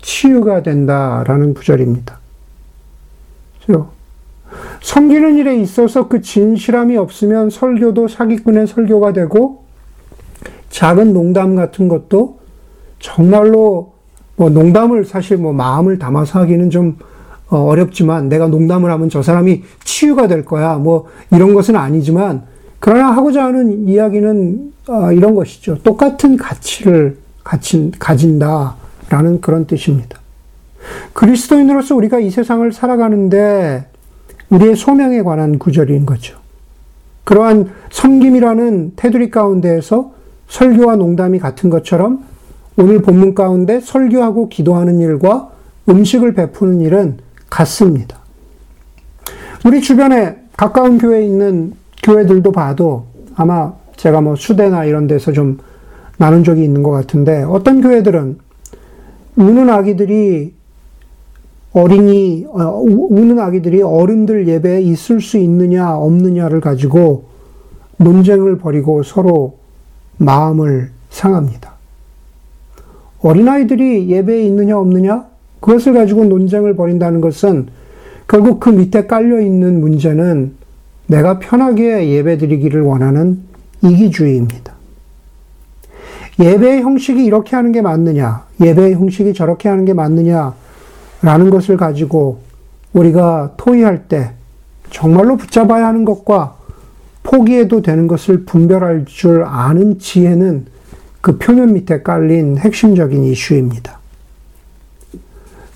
치유가 0.00 0.62
된다라는 0.62 1.54
구절입니다. 1.54 2.18
섬기는 4.80 5.36
일에 5.36 5.56
있어서 5.60 6.08
그 6.08 6.22
진실함이 6.22 6.96
없으면 6.96 7.50
설교도 7.50 8.08
사기꾼의 8.08 8.66
설교가 8.66 9.12
되고 9.12 9.64
작은 10.70 11.12
농담 11.12 11.56
같은 11.56 11.88
것도 11.88 12.38
정말로 12.98 13.92
뭐 14.36 14.50
농담을 14.50 15.04
사실 15.04 15.36
뭐 15.36 15.52
마음을 15.52 15.98
담아서 15.98 16.40
하기는 16.40 16.70
좀 16.70 16.96
어, 17.50 17.58
어렵지만 17.58 18.28
내가 18.28 18.46
농담을 18.46 18.90
하면 18.90 19.08
저 19.08 19.22
사람이 19.22 19.64
치유가 19.84 20.28
될 20.28 20.44
거야 20.44 20.76
뭐 20.76 21.08
이런 21.32 21.54
것은 21.54 21.76
아니지만 21.76 22.44
그러나 22.78 23.10
하고자 23.10 23.44
하는 23.44 23.88
이야기는 23.88 24.72
어, 24.88 25.12
이런 25.12 25.34
것이죠. 25.34 25.78
똑같은 25.82 26.36
가치를 26.36 27.18
가진, 27.42 27.92
가진다 27.98 28.76
라는 29.10 29.40
그런 29.40 29.66
뜻입니다. 29.66 30.18
그리스도인으로서 31.12 31.94
우리가 31.96 32.18
이 32.18 32.30
세상을 32.30 32.70
살아가는데 32.72 33.86
우리의 34.50 34.76
소명에 34.76 35.22
관한 35.22 35.58
구절인 35.58 36.06
거죠. 36.06 36.38
그러한 37.24 37.70
섬김이라는 37.90 38.92
테두리 38.96 39.30
가운데에서 39.30 40.12
설교와 40.48 40.96
농담이 40.96 41.38
같은 41.38 41.68
것처럼 41.68 42.24
오늘 42.76 43.02
본문 43.02 43.34
가운데 43.34 43.80
설교하고 43.80 44.48
기도하는 44.48 45.00
일과 45.00 45.50
음식을 45.88 46.34
베푸는 46.34 46.80
일은 46.80 47.18
같습니다. 47.50 48.18
우리 49.66 49.80
주변에 49.80 50.36
가까운 50.56 50.98
교회에 50.98 51.24
있는 51.24 51.72
교회들도 52.02 52.52
봐도 52.52 53.06
아마 53.34 53.72
제가 53.96 54.20
뭐 54.20 54.36
수대나 54.36 54.84
이런 54.84 55.06
데서 55.06 55.32
좀 55.32 55.58
나눈 56.16 56.44
적이 56.44 56.64
있는 56.64 56.82
것 56.82 56.90
같은데 56.90 57.42
어떤 57.42 57.80
교회들은 57.80 58.38
우는 59.38 59.70
아기들이 59.70 60.52
어린이, 61.72 62.44
어, 62.48 62.82
우는 62.82 63.38
아기들이 63.38 63.82
어른들 63.82 64.48
예배에 64.48 64.80
있을 64.82 65.20
수 65.20 65.38
있느냐, 65.38 65.94
없느냐를 65.94 66.60
가지고 66.60 67.26
논쟁을 67.98 68.58
벌이고 68.58 69.04
서로 69.04 69.58
마음을 70.16 70.90
상합니다. 71.10 71.74
어린아이들이 73.20 74.08
예배에 74.10 74.42
있느냐, 74.46 74.76
없느냐? 74.76 75.26
그것을 75.60 75.92
가지고 75.92 76.24
논쟁을 76.24 76.74
벌인다는 76.74 77.20
것은 77.20 77.68
결국 78.26 78.58
그 78.58 78.70
밑에 78.70 79.06
깔려 79.06 79.40
있는 79.40 79.80
문제는 79.80 80.54
내가 81.06 81.38
편하게 81.38 82.10
예배 82.10 82.38
드리기를 82.38 82.82
원하는 82.82 83.40
이기주의입니다. 83.82 84.77
예배의 86.38 86.82
형식이 86.82 87.24
이렇게 87.24 87.56
하는 87.56 87.72
게 87.72 87.82
맞느냐, 87.82 88.46
예배의 88.60 88.94
형식이 88.94 89.34
저렇게 89.34 89.68
하는 89.68 89.84
게 89.84 89.92
맞느냐, 89.92 90.54
라는 91.20 91.50
것을 91.50 91.76
가지고 91.76 92.40
우리가 92.92 93.54
토의할 93.56 94.08
때 94.08 94.32
정말로 94.90 95.36
붙잡아야 95.36 95.86
하는 95.86 96.04
것과 96.04 96.56
포기해도 97.24 97.82
되는 97.82 98.06
것을 98.06 98.44
분별할 98.44 99.04
줄 99.06 99.44
아는 99.44 99.98
지혜는 99.98 100.66
그 101.20 101.38
표면 101.38 101.74
밑에 101.74 102.02
깔린 102.02 102.58
핵심적인 102.58 103.24
이슈입니다. 103.24 103.98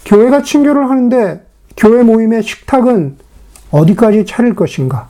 교회가 0.05 0.43
친교를 0.43 0.89
하는데 0.89 1.45
교회 1.77 2.03
모임의 2.03 2.43
식탁은 2.43 3.17
어디까지 3.71 4.25
차릴 4.27 4.55
것인가? 4.55 5.09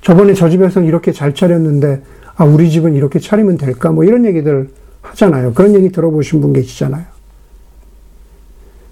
저번에 0.00 0.34
저 0.34 0.48
집에서는 0.48 0.86
이렇게 0.86 1.12
잘 1.12 1.34
차렸는데, 1.34 2.02
아, 2.38 2.44
우리 2.44 2.70
집은 2.70 2.94
이렇게 2.94 3.18
차리면 3.18 3.58
될까? 3.58 3.90
뭐 3.90 4.04
이런 4.04 4.24
얘기들 4.24 4.70
하잖아요. 5.02 5.54
그런 5.54 5.74
얘기 5.74 5.90
들어보신 5.90 6.40
분 6.40 6.52
계시잖아요. 6.52 7.04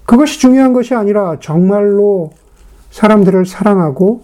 그것이 0.05 0.39
중요한 0.39 0.73
것이 0.73 0.93
아니라 0.93 1.37
정말로 1.39 2.33
사람들을 2.91 3.45
사랑하고 3.45 4.23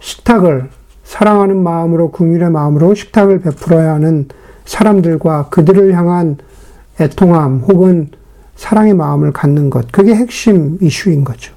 식탁을 0.00 0.68
사랑하는 1.04 1.56
마음으로 1.62 2.10
국민의 2.10 2.50
마음으로 2.50 2.94
식탁을 2.94 3.40
베풀어야 3.40 3.94
하는 3.94 4.26
사람들과 4.64 5.48
그들을 5.50 5.94
향한 5.94 6.38
애통함 7.00 7.58
혹은 7.68 8.10
사랑의 8.56 8.94
마음을 8.94 9.32
갖는 9.32 9.70
것 9.70 9.92
그게 9.92 10.14
핵심 10.14 10.78
이슈인 10.80 11.22
거죠. 11.22 11.54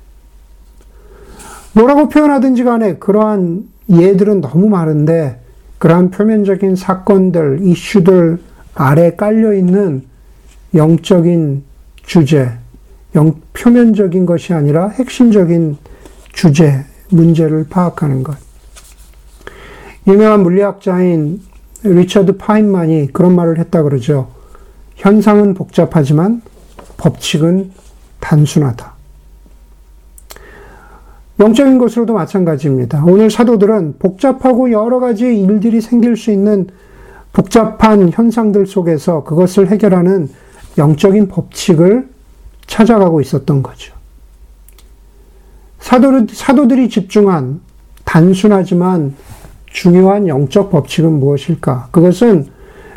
뭐라고 1.74 2.10
표현하든지 2.10 2.64
간에 2.64 2.96
그러한 2.98 3.68
예들은 3.90 4.42
너무 4.42 4.70
많은데 4.70 5.40
그러한 5.80 6.12
표면적인 6.12 6.76
사건들, 6.76 7.60
이슈들 7.64 8.40
아래 8.76 9.16
깔려 9.16 9.54
있는 9.54 10.04
영적인 10.76 11.64
주제, 12.04 12.52
영, 13.16 13.42
표면적인 13.54 14.26
것이 14.26 14.54
아니라 14.54 14.90
핵심적인 14.90 15.78
주제, 16.32 16.86
문제를 17.10 17.66
파악하는 17.70 18.24
것. 18.24 18.38
유명한 20.08 20.44
물리학자인 20.44 21.42
리처드 21.84 22.38
파인만이 22.38 23.14
그런 23.14 23.36
말을 23.36 23.58
했다 23.58 23.84
그러죠. 23.84 24.30
현상은 24.96 25.54
복잡하지만 25.54 26.42
법칙은 26.98 27.72
단순하다. 28.20 28.99
영적인 31.40 31.78
것으로도 31.78 32.14
마찬가지입니다. 32.14 33.04
오늘 33.06 33.32
사도들은 33.32 33.96
복잡하고 34.00 34.72
여러 34.72 35.00
가지 35.00 35.40
일들이 35.40 35.80
생길 35.80 36.18
수 36.18 36.32
있는 36.32 36.68
복잡한 37.32 38.10
현상들 38.12 38.66
속에서 38.68 39.24
그것을 39.24 39.70
해결하는 39.70 40.30
영적인 40.78 41.30
법칙을 41.30 42.10
찾아가고 42.68 43.22
있었던 43.22 43.64
거죠. 43.64 43.94
사도들, 45.80 46.28
사도들이 46.30 46.90
집중한 46.90 47.62
단순하지만 48.04 49.16
중요한 49.68 50.28
영적 50.28 50.72
법칙은 50.72 51.20
무엇일까? 51.20 51.88
그것은 51.92 52.48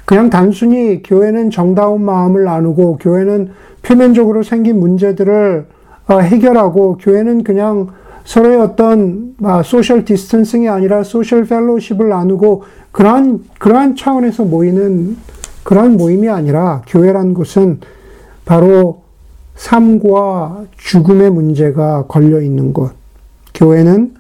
그냥 0.04 0.30
단순히 0.30 1.02
교회는 1.02 1.50
정다운 1.50 2.04
마음을 2.04 2.44
나누고 2.44 2.98
교회는 2.98 3.52
표면적으로 3.82 4.42
생긴 4.42 4.80
문제들을 4.80 5.66
어, 6.08 6.18
해결하고 6.18 6.98
교회는 6.98 7.44
그냥 7.44 7.88
서로의 8.24 8.60
어떤 8.60 9.34
아, 9.42 9.62
social 9.62 10.04
distancing이 10.04 10.68
아니라 10.68 11.02
social 11.02 11.44
fellowship을 11.44 12.08
나누고 12.08 12.64
그러한 12.92 13.44
그러한 13.58 13.96
차원에서 13.96 14.44
모이는 14.44 15.16
그러한 15.64 15.96
모임이 15.96 16.28
아니라 16.28 16.82
교회란 16.86 17.34
곳은 17.34 17.80
바로 18.44 19.02
삶과 19.56 20.64
죽음의 20.76 21.30
문제가 21.30 22.06
걸려 22.06 22.40
있는 22.40 22.72
곳. 22.72 22.92
교회는 23.54 24.14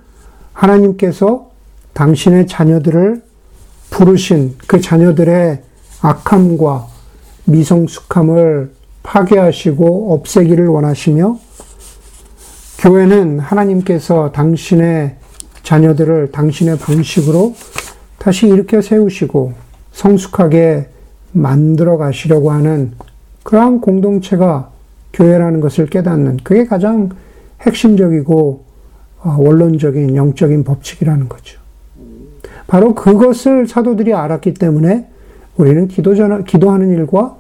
하나님께서 0.52 1.50
당신의 1.94 2.46
자녀들을 2.46 3.22
부르신 3.90 4.56
그 4.66 4.80
자녀들의 4.80 5.62
악함과 6.00 6.86
미성숙함을 7.44 8.72
파괴하시고 9.02 10.14
없애기를 10.14 10.68
원하시며 10.68 11.38
교회는 12.82 13.38
하나님께서 13.38 14.32
당신의 14.32 15.14
자녀들을 15.62 16.32
당신의 16.32 16.78
방식으로 16.78 17.54
다시 18.18 18.48
일으켜 18.48 18.82
세우시고 18.82 19.52
성숙하게 19.92 20.88
만들어 21.30 21.96
가시려고 21.96 22.50
하는 22.50 22.90
그러한 23.44 23.80
공동체가 23.80 24.72
교회라는 25.12 25.60
것을 25.60 25.86
깨닫는 25.86 26.38
그게 26.42 26.66
가장 26.66 27.10
핵심적이고 27.60 28.64
어, 29.20 29.36
원론적인 29.38 30.16
영적인 30.16 30.64
법칙이라는 30.64 31.28
거죠. 31.28 31.60
바로 32.66 32.96
그것을 32.96 33.68
사도들이 33.68 34.12
알았기 34.12 34.54
때문에 34.54 35.06
우리는 35.56 35.86
기도 35.86 36.16
전 36.16 36.42
기도하는 36.42 36.90
일과 36.90 37.36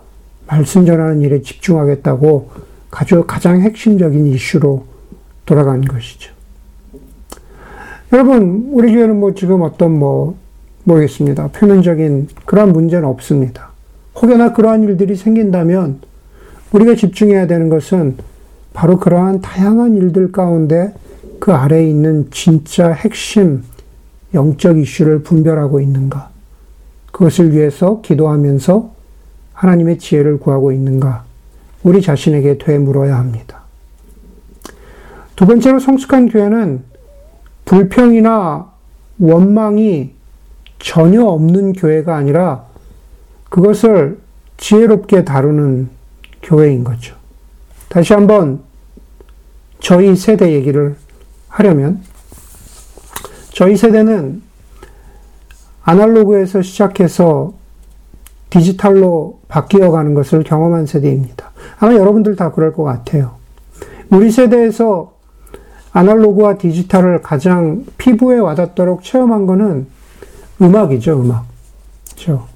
말씀 0.46 0.86
전하는 0.86 1.20
일에 1.20 1.42
집중하겠다고 1.42 2.50
가장 3.26 3.62
핵심적인 3.62 4.28
이슈로 4.28 4.91
돌아간 5.46 5.82
것이죠. 5.82 6.32
여러분, 8.12 8.68
우리 8.72 8.92
교회는 8.92 9.18
뭐 9.18 9.34
지금 9.34 9.62
어떤 9.62 9.98
뭐, 9.98 10.36
모르겠습니다. 10.84 11.48
표면적인 11.48 12.28
그러한 12.44 12.72
문제는 12.72 13.06
없습니다. 13.08 13.70
혹여나 14.14 14.52
그러한 14.52 14.82
일들이 14.82 15.16
생긴다면 15.16 16.00
우리가 16.72 16.94
집중해야 16.94 17.46
되는 17.46 17.68
것은 17.68 18.16
바로 18.74 18.98
그러한 18.98 19.40
다양한 19.40 19.96
일들 19.96 20.32
가운데 20.32 20.92
그 21.38 21.52
아래에 21.52 21.88
있는 21.88 22.28
진짜 22.30 22.92
핵심 22.92 23.64
영적 24.34 24.78
이슈를 24.78 25.22
분별하고 25.22 25.80
있는가. 25.80 26.30
그것을 27.10 27.52
위해서 27.52 28.00
기도하면서 28.00 28.92
하나님의 29.52 29.98
지혜를 29.98 30.38
구하고 30.38 30.72
있는가. 30.72 31.24
우리 31.82 32.00
자신에게 32.00 32.58
되물어야 32.58 33.16
합니다. 33.16 33.61
두 35.42 35.46
번째로 35.46 35.80
성숙한 35.80 36.28
교회는 36.28 36.84
불평이나 37.64 38.70
원망이 39.18 40.12
전혀 40.78 41.24
없는 41.24 41.72
교회가 41.72 42.14
아니라 42.14 42.66
그것을 43.50 44.20
지혜롭게 44.56 45.24
다루는 45.24 45.90
교회인 46.44 46.84
거죠. 46.84 47.16
다시 47.88 48.12
한번 48.12 48.60
저희 49.80 50.14
세대 50.14 50.52
얘기를 50.52 50.94
하려면 51.48 52.00
저희 53.52 53.76
세대는 53.76 54.42
아날로그에서 55.82 56.62
시작해서 56.62 57.52
디지털로 58.48 59.40
바뀌어 59.48 59.90
가는 59.90 60.14
것을 60.14 60.44
경험한 60.44 60.86
세대입니다. 60.86 61.50
아마 61.80 61.94
여러분들 61.94 62.36
다 62.36 62.52
그럴 62.52 62.72
것 62.72 62.84
같아요. 62.84 63.34
우리 64.08 64.30
세대에서 64.30 65.11
아날로그와 65.92 66.56
디지털을 66.56 67.22
가장 67.22 67.84
피부에 67.98 68.38
와닿도록 68.38 69.02
체험한 69.02 69.46
것은 69.46 69.86
음악이죠, 70.60 71.20
음악. 71.20 71.44
그렇죠? 72.06 72.46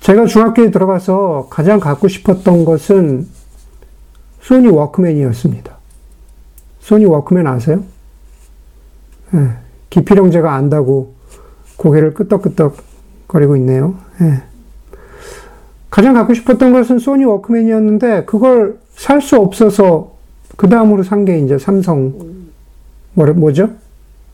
제가 0.00 0.26
중학교에 0.26 0.70
들어가서 0.70 1.48
가장 1.50 1.80
갖고 1.80 2.08
싶었던 2.08 2.64
것은 2.64 3.26
소니 4.40 4.68
워크맨이었습니다. 4.68 5.76
소니 6.80 7.04
워크맨 7.04 7.46
아세요? 7.46 7.82
예, 9.34 9.50
기필형 9.90 10.30
제가 10.30 10.54
안다고 10.54 11.14
고개를 11.76 12.14
끄덕끄덕 12.14 12.76
거리고 13.26 13.56
있네요. 13.56 13.96
예. 14.22 14.42
가장 15.90 16.14
갖고 16.14 16.32
싶었던 16.32 16.72
것은 16.72 16.98
소니 16.98 17.24
워크맨이었는데 17.24 18.24
그걸 18.24 18.78
살 18.94 19.20
수 19.20 19.36
없어서 19.36 20.17
그 20.58 20.68
다음으로 20.68 21.04
산 21.04 21.24
게 21.24 21.38
이제 21.38 21.56
삼성 21.56 22.12
뭐, 23.14 23.26
뭐죠? 23.26 23.70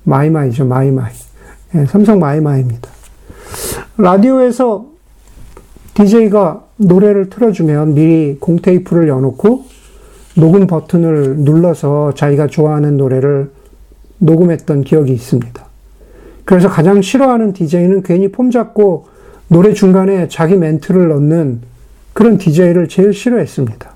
마이마이죠, 0.05 0.65
마이마이. 0.65 1.13
예, 1.75 1.85
삼성 1.85 2.19
마이마이입니다. 2.19 2.89
라디오에서 3.99 4.87
DJ가 5.93 6.65
노래를 6.79 7.29
틀어주면 7.29 7.93
미리 7.95 8.39
공테이프를 8.41 9.07
여놓고 9.07 9.67
녹음 10.37 10.67
버튼을 10.67 11.37
눌러서 11.41 12.15
자기가 12.15 12.47
좋아하는 12.47 12.97
노래를 12.97 13.51
녹음했던 14.19 14.83
기억이 14.83 15.13
있습니다. 15.13 15.63
그래서 16.47 16.71
가장 16.71 17.03
싫어하는 17.03 17.53
DJ는 17.53 18.03
괜히 18.03 18.33
폼 18.33 18.51
잡고 18.51 19.09
노래 19.49 19.75
중간에 19.75 20.29
자기 20.29 20.57
멘트를 20.57 21.09
넣는 21.09 21.61
그런 22.15 22.39
DJ를 22.39 22.89
제일 22.89 23.13
싫어했습니다. 23.13 23.94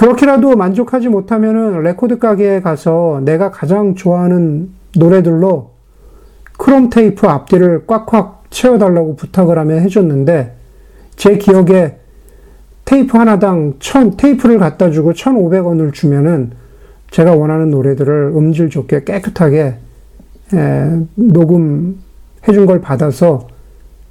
그렇게라도 0.00 0.56
만족하지 0.56 1.10
못하면은 1.10 1.82
레코드 1.82 2.18
가게에 2.18 2.62
가서 2.62 3.20
내가 3.22 3.50
가장 3.50 3.94
좋아하는 3.94 4.70
노래들로 4.96 5.72
크롬 6.56 6.88
테이프 6.88 7.26
앞뒤를 7.26 7.86
꽉꽉 7.86 8.44
채워달라고 8.48 9.16
부탁을 9.16 9.58
하면 9.58 9.80
해줬는데 9.80 10.56
제 11.16 11.36
기억에 11.36 11.98
테이프 12.86 13.18
하나당 13.18 13.74
천, 13.78 14.16
테이프를 14.16 14.58
갖다 14.58 14.90
주고 14.90 15.12
1,500원을 15.12 15.92
주면은 15.92 16.52
제가 17.10 17.34
원하는 17.34 17.70
노래들을 17.70 18.32
음질 18.34 18.70
좋게 18.70 19.04
깨끗하게 19.04 19.74
에, 20.54 21.00
녹음해 21.14 21.92
준 22.54 22.64
걸 22.64 22.80
받아서 22.80 23.48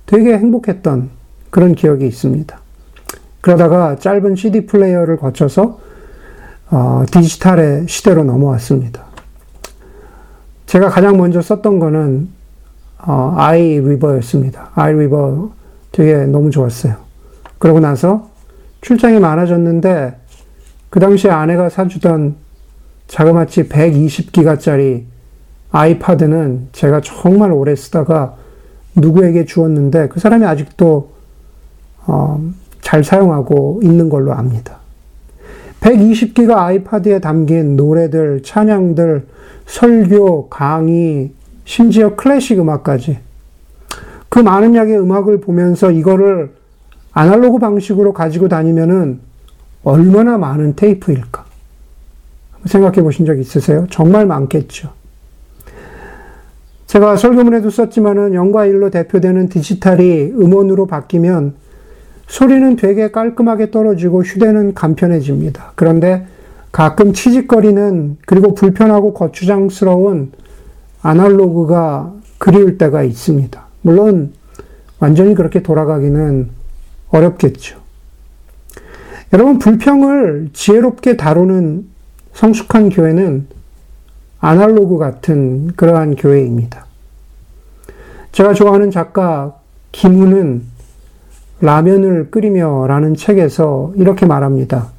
되게 0.05 0.37
행복했던 0.37 1.09
그런 1.49 1.73
기억이 1.73 2.05
있습니다. 2.05 2.68
그러다가 3.41 3.95
짧은 3.97 4.35
CD 4.35 4.65
플레이어를 4.65 5.17
거쳐서 5.17 5.79
어, 6.71 7.03
디지털의 7.11 7.87
시대로 7.87 8.23
넘어왔습니다. 8.23 9.03
제가 10.65 10.89
가장 10.89 11.17
먼저 11.17 11.41
썼던 11.41 11.79
거는 11.79 12.29
어, 12.99 13.33
아이리버였습니다. 13.37 14.71
아이리버 14.75 15.51
되게 15.91 16.25
너무 16.25 16.51
좋았어요. 16.51 16.95
그러고 17.57 17.79
나서 17.79 18.29
출장이 18.81 19.19
많아졌는데 19.19 20.17
그 20.89 20.99
당시에 20.99 21.31
아내가 21.31 21.69
사주던 21.69 22.35
자그마치 23.07 23.69
120기가짜리 23.69 25.05
아이파드는 25.71 26.69
제가 26.71 27.01
정말 27.01 27.51
오래 27.51 27.75
쓰다가 27.75 28.35
누구에게 28.95 29.45
주었는데 29.45 30.07
그 30.09 30.19
사람이 30.19 30.45
아직도 30.45 31.11
어, 32.05 32.51
잘 32.81 33.03
사용하고 33.03 33.81
있는 33.83 34.09
걸로 34.09 34.33
압니다. 34.33 34.79
120기가 35.81 36.57
아이파드에 36.57 37.19
담긴 37.19 37.75
노래들, 37.75 38.43
찬양들, 38.43 39.27
설교, 39.65 40.49
강의, 40.49 41.31
심지어 41.63 42.15
클래식 42.15 42.59
음악까지 42.59 43.19
그 44.27 44.39
많은 44.39 44.75
양의 44.75 44.99
음악을 44.99 45.39
보면서 45.41 45.91
이거를 45.91 46.51
아날로그 47.11 47.59
방식으로 47.59 48.13
가지고 48.13 48.47
다니면은 48.47 49.19
얼마나 49.83 50.37
많은 50.37 50.75
테이프일까? 50.75 51.45
생각해 52.65 53.01
보신 53.01 53.25
적 53.25 53.39
있으세요? 53.39 53.87
정말 53.89 54.25
많겠죠. 54.25 54.91
제가 56.87 57.15
설교문에도 57.17 57.69
썼지만은 57.69 58.33
영과 58.33 58.65
일로 58.65 58.89
대표되는 58.89 59.49
디지털이 59.49 60.31
음원으로 60.31 60.87
바뀌면 60.87 61.53
소리는 62.29 62.75
되게 62.75 63.11
깔끔하게 63.11 63.71
떨어지고 63.71 64.23
휴대는 64.23 64.75
간편해집니다. 64.75 65.73
그런데 65.75 66.25
가끔 66.71 67.11
치직거리는 67.11 68.17
그리고 68.25 68.53
불편하고 68.53 69.13
거추장스러운 69.13 70.31
아날로그가 71.01 72.13
그리울 72.37 72.77
때가 72.77 73.03
있습니다. 73.03 73.65
물론 73.81 74.33
완전히 74.99 75.33
그렇게 75.33 75.63
돌아가기는 75.63 76.49
어렵겠죠. 77.09 77.79
여러분, 79.33 79.57
불평을 79.59 80.49
지혜롭게 80.53 81.17
다루는 81.17 81.87
성숙한 82.33 82.89
교회는 82.89 83.47
아날로그 84.39 84.97
같은 84.97 85.67
그러한 85.75 86.15
교회입니다. 86.15 86.85
제가 88.31 88.53
좋아하는 88.53 88.91
작가 88.91 89.55
김우는 89.91 90.63
라면을 91.61 92.31
끓이며 92.31 92.87
라는 92.87 93.15
책에서 93.15 93.93
이렇게 93.95 94.25
말합니다. 94.25 94.89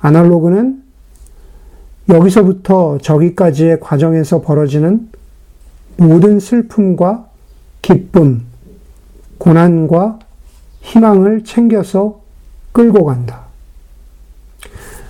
아날로그는 0.00 0.82
여기서부터 2.08 2.98
저기까지의 2.98 3.80
과정에서 3.80 4.42
벌어지는 4.42 5.08
모든 5.96 6.38
슬픔과 6.38 7.26
기쁨, 7.80 8.42
고난과 9.38 10.18
희망을 10.80 11.44
챙겨서 11.44 12.20
끌고 12.72 13.04
간다. 13.04 13.44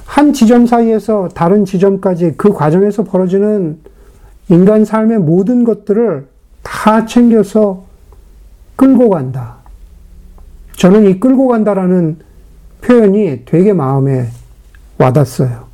한 0.05 0.33
지점 0.33 0.67
사이에서 0.67 1.29
다른 1.35 1.64
지점까지 1.64 2.35
그 2.37 2.53
과정에서 2.53 3.03
벌어지는 3.03 3.81
인간 4.49 4.85
삶의 4.85 5.19
모든 5.19 5.64
것들을 5.64 6.29
다 6.62 7.07
챙겨서 7.07 7.85
끌고 8.77 9.11
간다. 9.11 9.63
저는 10.76 11.08
이 11.08 11.20
끌고 11.20 11.48
간다라는 11.48 12.18
표현이 12.80 13.44
되게 13.44 13.72
마음에 13.72 14.28
와닿았어요. 14.98 15.64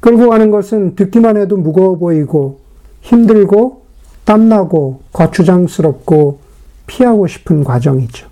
끌고 0.00 0.30
가는 0.30 0.50
것은 0.50 0.94
듣기만 0.94 1.36
해도 1.36 1.56
무거워 1.56 1.96
보이고 1.96 2.60
힘들고 3.00 3.82
땀나고 4.24 5.02
거추장스럽고 5.12 6.40
피하고 6.86 7.26
싶은 7.26 7.64
과정이죠. 7.64 8.28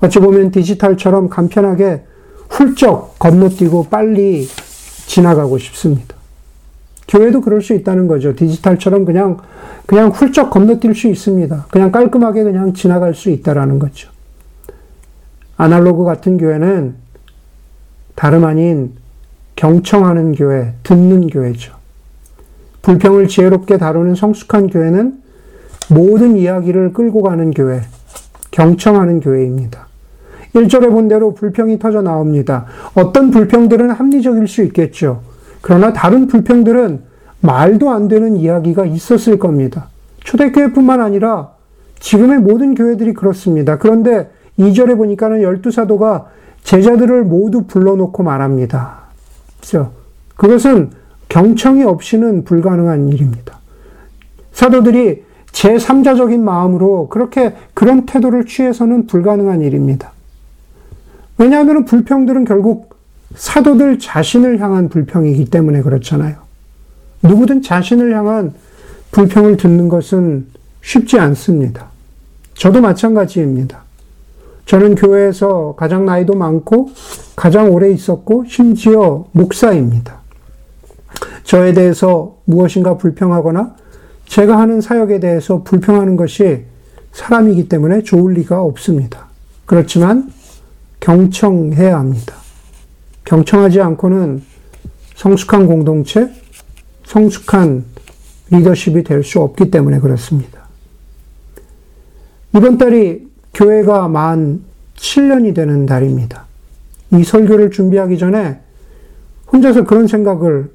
어찌 0.00 0.18
보면 0.18 0.50
디지털처럼 0.50 1.28
간편하게 1.28 2.04
훌쩍 2.48 3.18
건너뛰고 3.18 3.84
빨리 3.84 4.46
지나가고 5.06 5.58
싶습니다. 5.58 6.19
교회도 7.10 7.40
그럴 7.40 7.60
수 7.60 7.74
있다는 7.74 8.06
거죠. 8.06 8.34
디지털처럼 8.34 9.04
그냥, 9.04 9.38
그냥 9.84 10.10
훌쩍 10.10 10.50
건너뛸 10.50 10.94
수 10.94 11.08
있습니다. 11.08 11.66
그냥 11.70 11.90
깔끔하게 11.90 12.44
그냥 12.44 12.72
지나갈 12.72 13.14
수 13.14 13.30
있다라는 13.30 13.80
거죠. 13.80 14.08
아날로그 15.56 16.04
같은 16.04 16.38
교회는 16.38 16.94
다름 18.14 18.44
아닌 18.44 18.92
경청하는 19.56 20.34
교회, 20.36 20.72
듣는 20.84 21.26
교회죠. 21.26 21.74
불평을 22.82 23.28
지혜롭게 23.28 23.76
다루는 23.76 24.14
성숙한 24.14 24.68
교회는 24.68 25.20
모든 25.90 26.36
이야기를 26.36 26.92
끌고 26.92 27.22
가는 27.22 27.50
교회, 27.50 27.82
경청하는 28.52 29.20
교회입니다. 29.20 29.88
1절에 30.54 30.90
본 30.90 31.08
대로 31.08 31.34
불평이 31.34 31.78
터져 31.78 32.02
나옵니다. 32.02 32.66
어떤 32.94 33.30
불평들은 33.30 33.90
합리적일 33.90 34.46
수 34.48 34.62
있겠죠. 34.62 35.22
그러나 35.60 35.92
다른 35.92 36.26
불평들은 36.26 37.02
말도 37.40 37.90
안 37.90 38.08
되는 38.08 38.36
이야기가 38.36 38.86
있었을 38.86 39.38
겁니다. 39.38 39.88
초대교회뿐만 40.24 41.00
아니라 41.00 41.50
지금의 41.98 42.38
모든 42.38 42.74
교회들이 42.74 43.14
그렇습니다. 43.14 43.78
그런데 43.78 44.30
2절에 44.58 44.96
보니까는 44.96 45.42
열두 45.42 45.70
사도가 45.70 46.26
제자들을 46.62 47.24
모두 47.24 47.64
불러놓고 47.66 48.22
말합니다. 48.22 49.00
그렇죠? 49.58 49.92
그것은 50.36 50.90
경청이 51.28 51.84
없이는 51.84 52.44
불가능한 52.44 53.08
일입니다. 53.08 53.58
사도들이 54.52 55.24
제3자적인 55.52 56.40
마음으로 56.40 57.08
그렇게 57.08 57.54
그런 57.74 58.06
태도를 58.06 58.46
취해서는 58.46 59.06
불가능한 59.06 59.62
일입니다. 59.62 60.12
왜냐하면 61.38 61.84
불평들은 61.84 62.44
결국 62.44 62.89
사도들 63.34 63.98
자신을 63.98 64.60
향한 64.60 64.88
불평이기 64.88 65.46
때문에 65.46 65.82
그렇잖아요. 65.82 66.36
누구든 67.22 67.62
자신을 67.62 68.14
향한 68.14 68.54
불평을 69.12 69.56
듣는 69.56 69.88
것은 69.88 70.46
쉽지 70.82 71.18
않습니다. 71.18 71.86
저도 72.54 72.80
마찬가지입니다. 72.80 73.82
저는 74.66 74.94
교회에서 74.94 75.74
가장 75.76 76.06
나이도 76.06 76.34
많고 76.34 76.90
가장 77.34 77.72
오래 77.72 77.90
있었고 77.90 78.44
심지어 78.46 79.24
목사입니다. 79.32 80.20
저에 81.44 81.72
대해서 81.72 82.36
무엇인가 82.44 82.96
불평하거나 82.96 83.74
제가 84.26 84.58
하는 84.58 84.80
사역에 84.80 85.18
대해서 85.18 85.62
불평하는 85.64 86.16
것이 86.16 86.64
사람이기 87.12 87.68
때문에 87.68 88.02
좋을 88.02 88.34
리가 88.34 88.62
없습니다. 88.62 89.26
그렇지만 89.66 90.32
경청해야 91.00 91.98
합니다. 91.98 92.39
경청하지 93.30 93.80
않고는 93.80 94.42
성숙한 95.14 95.68
공동체, 95.68 96.28
성숙한 97.04 97.84
리더십이 98.50 99.04
될 99.04 99.22
수 99.22 99.40
없기 99.40 99.70
때문에 99.70 100.00
그렇습니다. 100.00 100.62
이번 102.56 102.76
달이 102.76 103.28
교회가 103.54 104.08
만 104.08 104.64
7년이 104.96 105.54
되는 105.54 105.86
달입니다. 105.86 106.46
이 107.12 107.22
설교를 107.22 107.70
준비하기 107.70 108.18
전에 108.18 108.58
혼자서 109.52 109.84
그런 109.84 110.08
생각을 110.08 110.68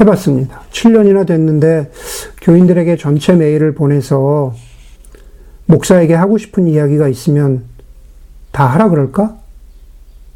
해봤습니다. 0.00 0.62
7년이나 0.72 1.26
됐는데 1.26 1.92
교인들에게 2.40 2.96
전체 2.96 3.34
메일을 3.34 3.74
보내서 3.74 4.54
목사에게 5.66 6.14
하고 6.14 6.38
싶은 6.38 6.68
이야기가 6.68 7.08
있으면 7.08 7.64
다 8.50 8.64
하라 8.64 8.88
그럴까? 8.88 9.36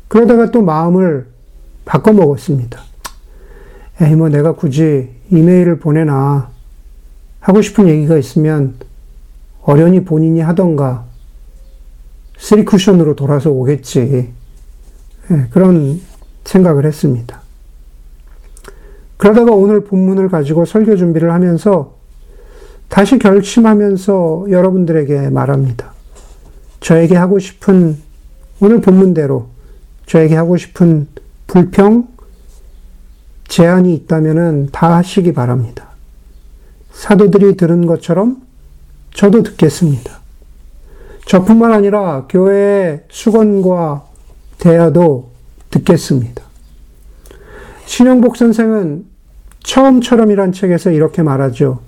그러다가 0.09 0.51
또 0.51 0.61
마음을 0.61 1.35
바꿔 1.87 2.13
먹었습니다. 2.13 2.83
에이, 4.03 4.15
뭐 4.15 4.29
내가 4.29 4.53
굳이 4.53 5.09
이메일을 5.31 5.79
보내나 5.79 6.51
하고 7.41 7.63
싶은 7.63 7.89
얘기가 7.89 8.19
있으면 8.19 8.75
어련히 9.63 10.05
본인이 10.05 10.41
하던가 10.41 11.07
쓰리 12.37 12.65
쿠션으로 12.67 13.17
돌아서 13.17 13.51
오겠지. 13.51 14.33
네, 15.29 15.47
그런 15.51 16.01
생각을 16.45 16.85
했습니다. 16.85 17.41
그러다가 19.17 19.53
오늘 19.53 19.85
본문을 19.85 20.29
가지고 20.29 20.67
설교 20.67 20.97
준비를 20.97 21.33
하면서 21.33 21.95
다시 22.89 23.19
결심하면서 23.19 24.47
여러분들에게 24.51 25.31
말합니다. 25.31 25.95
저에게 26.81 27.17
하고 27.17 27.39
싶은 27.39 27.97
오늘 28.61 28.81
본문대로 28.81 29.49
저에게 30.07 30.37
하고 30.37 30.57
싶은 30.57 31.09
불평, 31.47 32.09
제안이 33.49 33.95
있다면 33.95 34.71
다 34.73 34.97
하시기 34.97 35.33
바랍니다. 35.33 35.89
사도들이 36.91 37.57
들은 37.57 37.87
것처럼 37.87 38.43
저도 39.15 39.43
듣겠습니다. 39.43 40.21
저뿐만 41.27 41.73
아니라 41.73 42.27
교회의 42.29 43.05
수건과 43.09 44.05
대화도 44.59 45.31
듣겠습니다. 45.71 46.43
신영복 47.87 48.37
선생은 48.37 49.07
처음처럼이란 49.63 50.53
책에서 50.53 50.91
이렇게 50.91 51.23
말하죠. 51.23 51.81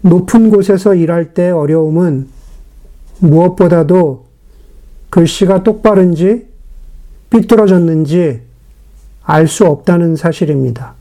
높은 0.00 0.50
곳에서 0.50 0.94
일할 0.94 1.34
때 1.34 1.50
어려움은 1.50 2.28
무엇보다도 3.20 4.26
글씨가 5.10 5.62
똑바른지 5.62 6.46
삐뚤어졌는지 7.30 8.47
알 9.30 9.46
수 9.46 9.66
없다는 9.66 10.16
사실입니다. 10.16 10.94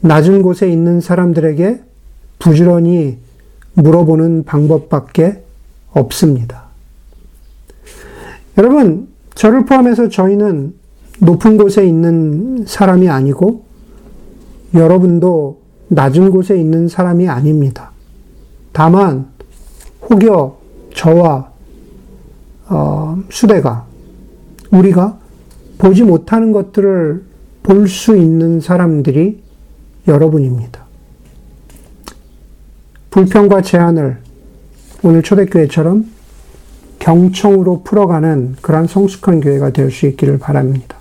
낮은 0.00 0.40
곳에 0.40 0.70
있는 0.70 1.02
사람들에게 1.02 1.80
부지런히 2.38 3.18
물어보는 3.74 4.44
방법밖에 4.44 5.42
없습니다. 5.92 6.64
여러분, 8.56 9.08
저를 9.34 9.66
포함해서 9.66 10.08
저희는 10.08 10.74
높은 11.20 11.58
곳에 11.58 11.86
있는 11.86 12.64
사람이 12.66 13.10
아니고 13.10 13.64
여러분도 14.72 15.60
낮은 15.88 16.30
곳에 16.30 16.58
있는 16.58 16.88
사람이 16.88 17.28
아닙니다. 17.28 17.90
다만 18.72 19.26
혹여 20.08 20.56
저와 20.94 21.50
어, 22.70 23.22
수대가 23.28 23.84
우리가 24.70 25.18
보지 25.78 26.02
못하는 26.02 26.52
것들을 26.52 27.22
볼 27.62 27.88
수 27.88 28.16
있는 28.16 28.60
사람들이 28.60 29.42
여러분입니다. 30.06 30.84
불평과 33.10 33.62
제안을 33.62 34.18
오늘 35.02 35.22
초대교회처럼 35.22 36.06
경청으로 36.98 37.82
풀어가는 37.82 38.56
그러한 38.60 38.86
성숙한 38.86 39.40
교회가 39.40 39.70
될 39.70 39.90
수 39.90 40.06
있기를 40.06 40.38
바랍니다. 40.38 40.96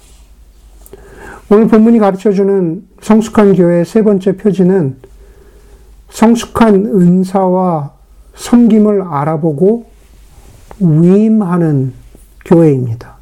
오늘 1.50 1.68
본문이 1.68 2.00
가르쳐주는 2.00 2.84
성숙한 3.02 3.56
교회의 3.56 3.86
세 3.86 4.02
번째 4.02 4.38
표지는 4.38 4.96
성숙한 6.10 6.86
은사와 6.86 7.94
섬김을 8.36 9.02
알아보고 9.02 9.86
위임하는 10.80 11.94
교회입니다. 12.46 13.12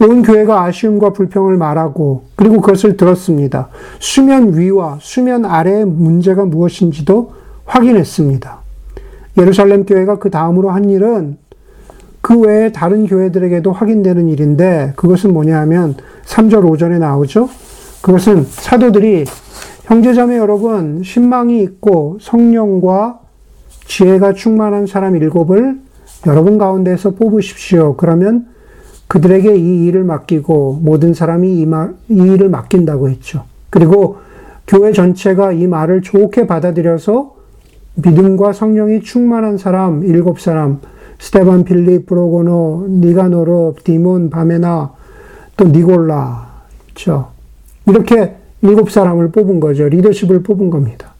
온 0.00 0.22
교회가 0.22 0.64
아쉬움과 0.64 1.10
불평을 1.10 1.56
말하고 1.56 2.24
그리고 2.36 2.60
그것을 2.60 2.96
들었습니다. 2.96 3.68
수면 3.98 4.56
위와 4.56 4.98
수면 5.00 5.44
아래의 5.44 5.86
문제가 5.86 6.44
무엇인지도 6.44 7.32
확인했습니다. 7.64 8.58
예루살렘 9.38 9.84
교회가 9.84 10.18
그 10.18 10.30
다음으로 10.30 10.70
한 10.70 10.90
일은 10.90 11.38
그 12.20 12.38
외에 12.40 12.72
다른 12.72 13.06
교회들에게도 13.06 13.72
확인되는 13.72 14.28
일인데 14.28 14.92
그것은 14.96 15.32
뭐냐 15.32 15.60
하면 15.60 15.94
3절 16.24 16.64
5절에 16.64 16.98
나오죠. 16.98 17.48
그것은 18.02 18.44
사도들이 18.44 19.24
형제자매 19.84 20.36
여러분 20.36 21.02
신망이 21.04 21.62
있고 21.62 22.18
성령과 22.20 23.20
지혜가 23.86 24.32
충만한 24.34 24.86
사람 24.86 25.16
일곱을 25.16 25.78
여러분 26.26 26.58
가운데서 26.58 27.12
뽑으십시오. 27.12 27.96
그러면 27.96 28.46
그들에게 29.16 29.56
이 29.56 29.86
일을 29.86 30.04
맡기고 30.04 30.80
모든 30.82 31.14
사람이 31.14 31.58
이, 31.58 31.64
말, 31.64 31.94
이 32.10 32.16
일을 32.16 32.50
맡긴다고 32.50 33.08
했죠. 33.08 33.44
그리고 33.70 34.18
교회 34.66 34.92
전체가 34.92 35.52
이 35.52 35.66
말을 35.66 36.02
좋게 36.02 36.46
받아들여서 36.46 37.34
믿음과 37.94 38.52
성령이 38.52 39.00
충만한 39.00 39.56
사람 39.56 40.04
일곱 40.04 40.38
사람 40.38 40.80
스테반 41.18 41.64
필립 41.64 42.04
브로고노 42.04 42.88
니가노르 42.90 43.76
디몬 43.84 44.28
바메나 44.28 44.92
또 45.56 45.64
니골라 45.64 46.48
그렇죠. 46.88 47.28
이렇게 47.86 48.34
일곱 48.60 48.90
사람을 48.90 49.30
뽑은 49.30 49.60
거죠. 49.60 49.88
리더십을 49.88 50.42
뽑은 50.42 50.68
겁니다. 50.68 51.14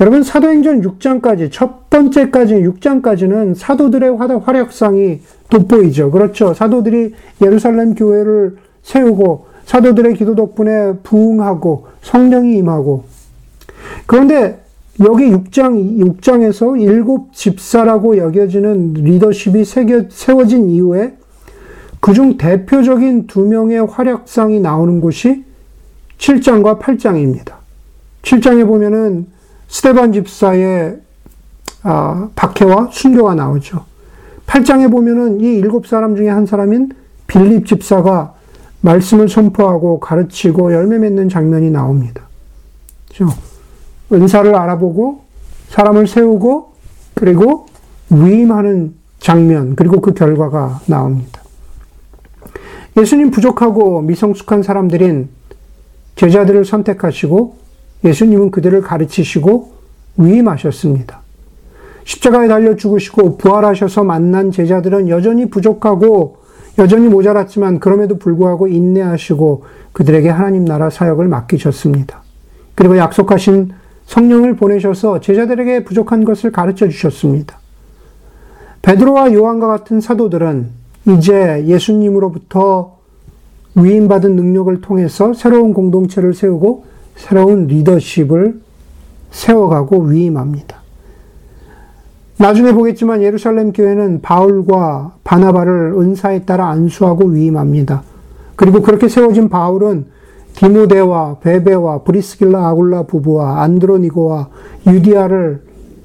여러분 0.00 0.22
사도행전 0.22 0.82
6장까지 0.82 1.50
첫 1.50 1.90
번째까지 1.90 2.54
6장까지는 2.54 3.54
사도들의 3.54 4.16
활약상이 4.16 5.20
돋보이죠. 5.50 6.10
그렇죠. 6.10 6.54
사도들이 6.54 7.14
예루살렘 7.42 7.94
교회를 7.94 8.56
세우고 8.82 9.46
사도들의 9.64 10.14
기도 10.14 10.34
덕분에 10.34 10.94
부흥하고 11.02 11.88
성령이 12.02 12.56
임하고 12.58 13.04
그런데 14.06 14.62
여기 15.00 15.30
6장, 15.30 15.98
6장에서 15.98 16.80
일곱 16.80 17.32
집사라고 17.32 18.16
여겨지는 18.18 18.94
리더십이 18.94 19.64
세워진 19.64 20.70
이후에 20.70 21.14
그중 22.00 22.36
대표적인 22.36 23.26
두 23.26 23.42
명의 23.42 23.78
활약상이 23.78 24.60
나오는 24.60 25.00
곳이 25.00 25.44
7장과 26.18 26.80
8장입니다. 26.80 27.54
7장에 28.22 28.66
보면은 28.66 29.26
스테반 29.68 30.12
집사의 30.12 30.98
아, 31.82 32.28
박해와 32.34 32.88
순교가 32.90 33.34
나오죠. 33.34 33.84
8장에 34.46 34.90
보면은 34.90 35.40
이 35.40 35.54
일곱 35.54 35.86
사람 35.86 36.16
중에 36.16 36.28
한 36.28 36.46
사람인 36.46 36.92
빌립 37.26 37.66
집사가 37.66 38.34
말씀을 38.80 39.28
선포하고 39.28 40.00
가르치고 40.00 40.72
열매 40.72 40.98
맺는 40.98 41.28
장면이 41.28 41.70
나옵니다. 41.70 42.22
그렇죠? 43.08 43.34
은사를 44.12 44.54
알아보고 44.54 45.24
사람을 45.68 46.06
세우고 46.06 46.72
그리고 47.14 47.66
위임하는 48.10 48.94
장면 49.18 49.76
그리고 49.76 50.00
그 50.00 50.14
결과가 50.14 50.80
나옵니다. 50.86 51.42
예수님 52.96 53.30
부족하고 53.30 54.00
미성숙한 54.02 54.62
사람들인 54.62 55.28
제자들을 56.16 56.64
선택하시고 56.64 57.56
예수님은 58.04 58.50
그들을 58.50 58.80
가르치시고 58.80 59.72
위임하셨습니다. 60.16 61.20
십자가에 62.04 62.48
달려 62.48 62.74
죽으시고 62.74 63.36
부활하셔서 63.36 64.04
만난 64.04 64.50
제자들은 64.50 65.08
여전히 65.08 65.50
부족하고 65.50 66.38
여전히 66.78 67.08
모자랐지만 67.08 67.80
그럼에도 67.80 68.18
불구하고 68.18 68.68
인내하시고 68.68 69.64
그들에게 69.92 70.28
하나님 70.28 70.64
나라 70.64 70.90
사역을 70.90 71.28
맡기셨습니다. 71.28 72.22
그리고 72.74 72.96
약속하신 72.96 73.72
성령을 74.06 74.56
보내셔서 74.56 75.20
제자들에게 75.20 75.84
부족한 75.84 76.24
것을 76.24 76.52
가르쳐 76.52 76.88
주셨습니다. 76.88 77.58
베드로와 78.82 79.32
요한과 79.34 79.66
같은 79.66 80.00
사도들은 80.00 80.68
이제 81.08 81.64
예수님으로부터 81.66 82.96
위임받은 83.74 84.34
능력을 84.34 84.80
통해서 84.80 85.34
새로운 85.34 85.74
공동체를 85.74 86.32
세우고 86.32 86.84
새로운 87.18 87.66
리더십을 87.66 88.60
세워가고 89.30 90.04
위임합니다. 90.04 90.78
나중에 92.38 92.72
보겠지만 92.72 93.22
예루살렘 93.22 93.72
교회는 93.72 94.22
바울과 94.22 95.16
바나바를 95.24 95.94
은사에 95.98 96.44
따라 96.44 96.68
안수하고 96.68 97.26
위임합니다. 97.26 98.02
그리고 98.54 98.80
그렇게 98.80 99.08
세워진 99.08 99.48
바울은 99.48 100.06
디모데와 100.54 101.38
베베와 101.40 102.02
브리스길라 102.02 102.68
아굴라 102.68 103.02
부부와 103.04 103.62
안드로니고와 103.62 104.48
유디아를 104.86 105.62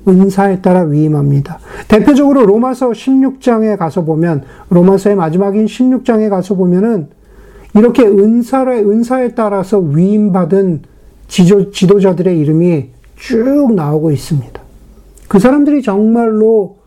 은사에 0.07 0.61
따라 0.61 0.81
위임합니다. 0.81 1.59
대표적으로 1.87 2.45
로마서 2.45 2.89
16장에 2.89 3.77
가서 3.77 4.03
보면 4.03 4.43
로마서의 4.69 5.15
마지막인 5.15 5.65
16장에 5.65 6.29
가서 6.29 6.55
보면은 6.55 7.07
이렇게 7.75 8.03
은사의 8.03 8.83
은사에 8.89 9.29
따라서 9.29 9.79
위임받은 9.79 10.92
지도, 11.27 11.71
지도자들의 11.71 12.39
이름이 12.39 12.89
쭉 13.17 13.73
나오고 13.73 14.11
있습니다. 14.11 14.61
그 15.27 15.39
사람들이 15.39 15.81
정말로 15.81 16.77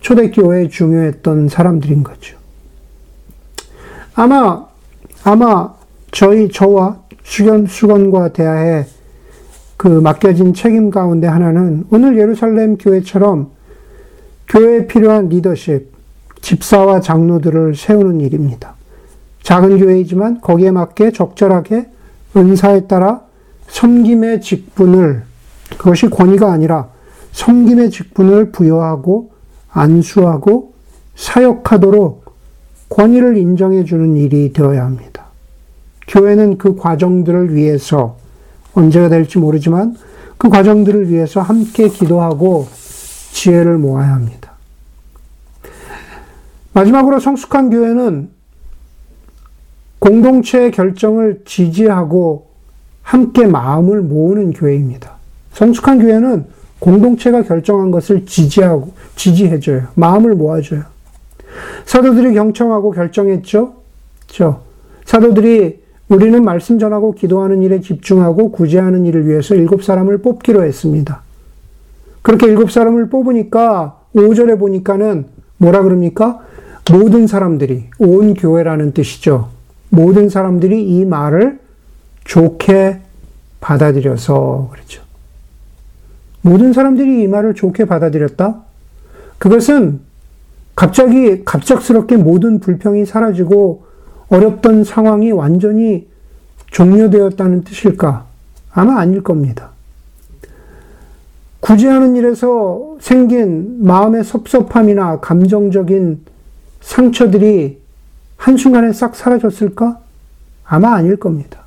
초대교회에 0.00 0.68
중요했던 0.68 1.48
사람들인 1.48 2.02
거죠. 2.02 2.36
아마, 4.14 4.66
아마 5.24 5.74
저희, 6.10 6.50
저와 6.50 7.00
수견, 7.22 7.66
수건과 7.66 8.32
대하에 8.32 8.84
그 9.76 9.88
맡겨진 9.88 10.54
책임 10.54 10.90
가운데 10.90 11.26
하나는 11.26 11.84
오늘 11.90 12.18
예루살렘 12.18 12.76
교회처럼 12.76 13.50
교회에 14.48 14.86
필요한 14.86 15.28
리더십, 15.28 15.90
집사와 16.40 17.00
장로들을 17.00 17.74
세우는 17.74 18.20
일입니다. 18.20 18.74
작은 19.42 19.78
교회이지만 19.78 20.40
거기에 20.40 20.70
맞게 20.70 21.12
적절하게 21.12 21.86
은사에 22.36 22.86
따라 22.86 23.22
섬김의 23.72 24.42
직분을 24.42 25.24
그것이 25.78 26.08
권위가 26.08 26.52
아니라 26.52 26.90
섬김의 27.32 27.90
직분을 27.90 28.52
부여하고 28.52 29.32
안수하고 29.70 30.74
사역하도록 31.16 32.22
권위를 32.90 33.38
인정해 33.38 33.84
주는 33.84 34.16
일이 34.16 34.52
되어야 34.52 34.84
합니다. 34.84 35.24
교회는 36.06 36.58
그 36.58 36.76
과정들을 36.76 37.54
위해서 37.54 38.18
언제가 38.74 39.08
될지 39.08 39.38
모르지만 39.38 39.96
그 40.36 40.50
과정들을 40.50 41.08
위해서 41.08 41.40
함께 41.40 41.88
기도하고 41.88 42.68
지혜를 43.32 43.78
모아야 43.78 44.12
합니다. 44.12 44.52
마지막으로 46.74 47.20
성숙한 47.20 47.70
교회는 47.70 48.30
공동체의 49.98 50.72
결정을 50.72 51.42
지지하고 51.46 52.51
함께 53.02 53.46
마음을 53.46 54.00
모으는 54.00 54.52
교회입니다. 54.52 55.12
성숙한 55.52 56.00
교회는 56.00 56.46
공동체가 56.78 57.42
결정한 57.42 57.90
것을 57.90 58.26
지지하고, 58.26 58.92
지지해줘요. 59.16 59.88
마음을 59.94 60.34
모아줘요. 60.34 60.82
사도들이 61.84 62.34
경청하고 62.34 62.90
결정했죠? 62.92 63.74
저 64.26 64.60
사도들이 65.04 65.82
우리는 66.08 66.44
말씀 66.44 66.78
전하고 66.78 67.12
기도하는 67.12 67.62
일에 67.62 67.80
집중하고 67.80 68.52
구제하는 68.52 69.06
일을 69.06 69.26
위해서 69.26 69.54
일곱 69.54 69.84
사람을 69.84 70.18
뽑기로 70.18 70.64
했습니다. 70.64 71.22
그렇게 72.22 72.46
일곱 72.46 72.70
사람을 72.70 73.08
뽑으니까 73.08 73.98
5절에 74.14 74.58
보니까는 74.58 75.26
뭐라 75.58 75.82
그럽니까? 75.82 76.40
모든 76.90 77.26
사람들이, 77.26 77.84
온 77.98 78.34
교회라는 78.34 78.92
뜻이죠. 78.92 79.48
모든 79.88 80.28
사람들이 80.28 80.82
이 80.82 81.04
말을 81.04 81.60
좋게 82.24 83.00
받아들여서 83.60 84.68
그렇죠. 84.72 85.02
모든 86.40 86.72
사람들이 86.72 87.22
이 87.22 87.26
말을 87.28 87.54
좋게 87.54 87.84
받아들였다? 87.84 88.62
그것은 89.38 90.00
갑자기 90.74 91.44
갑작스럽게 91.44 92.16
모든 92.16 92.58
불평이 92.58 93.06
사라지고 93.06 93.84
어렵던 94.28 94.84
상황이 94.84 95.30
완전히 95.30 96.08
종료되었다는 96.70 97.64
뜻일까? 97.64 98.26
아마 98.72 98.98
아닐 98.98 99.22
겁니다. 99.22 99.70
구제하는 101.60 102.16
일에서 102.16 102.96
생긴 103.00 103.84
마음의 103.84 104.24
섭섭함이나 104.24 105.20
감정적인 105.20 106.20
상처들이 106.80 107.78
한순간에 108.36 108.92
싹 108.92 109.14
사라졌을까? 109.14 110.00
아마 110.64 110.94
아닐 110.94 111.16
겁니다. 111.16 111.61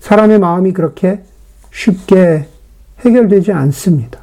사람의 0.00 0.38
마음이 0.38 0.72
그렇게 0.72 1.20
쉽게 1.72 2.46
해결되지 3.00 3.52
않습니다. 3.52 4.20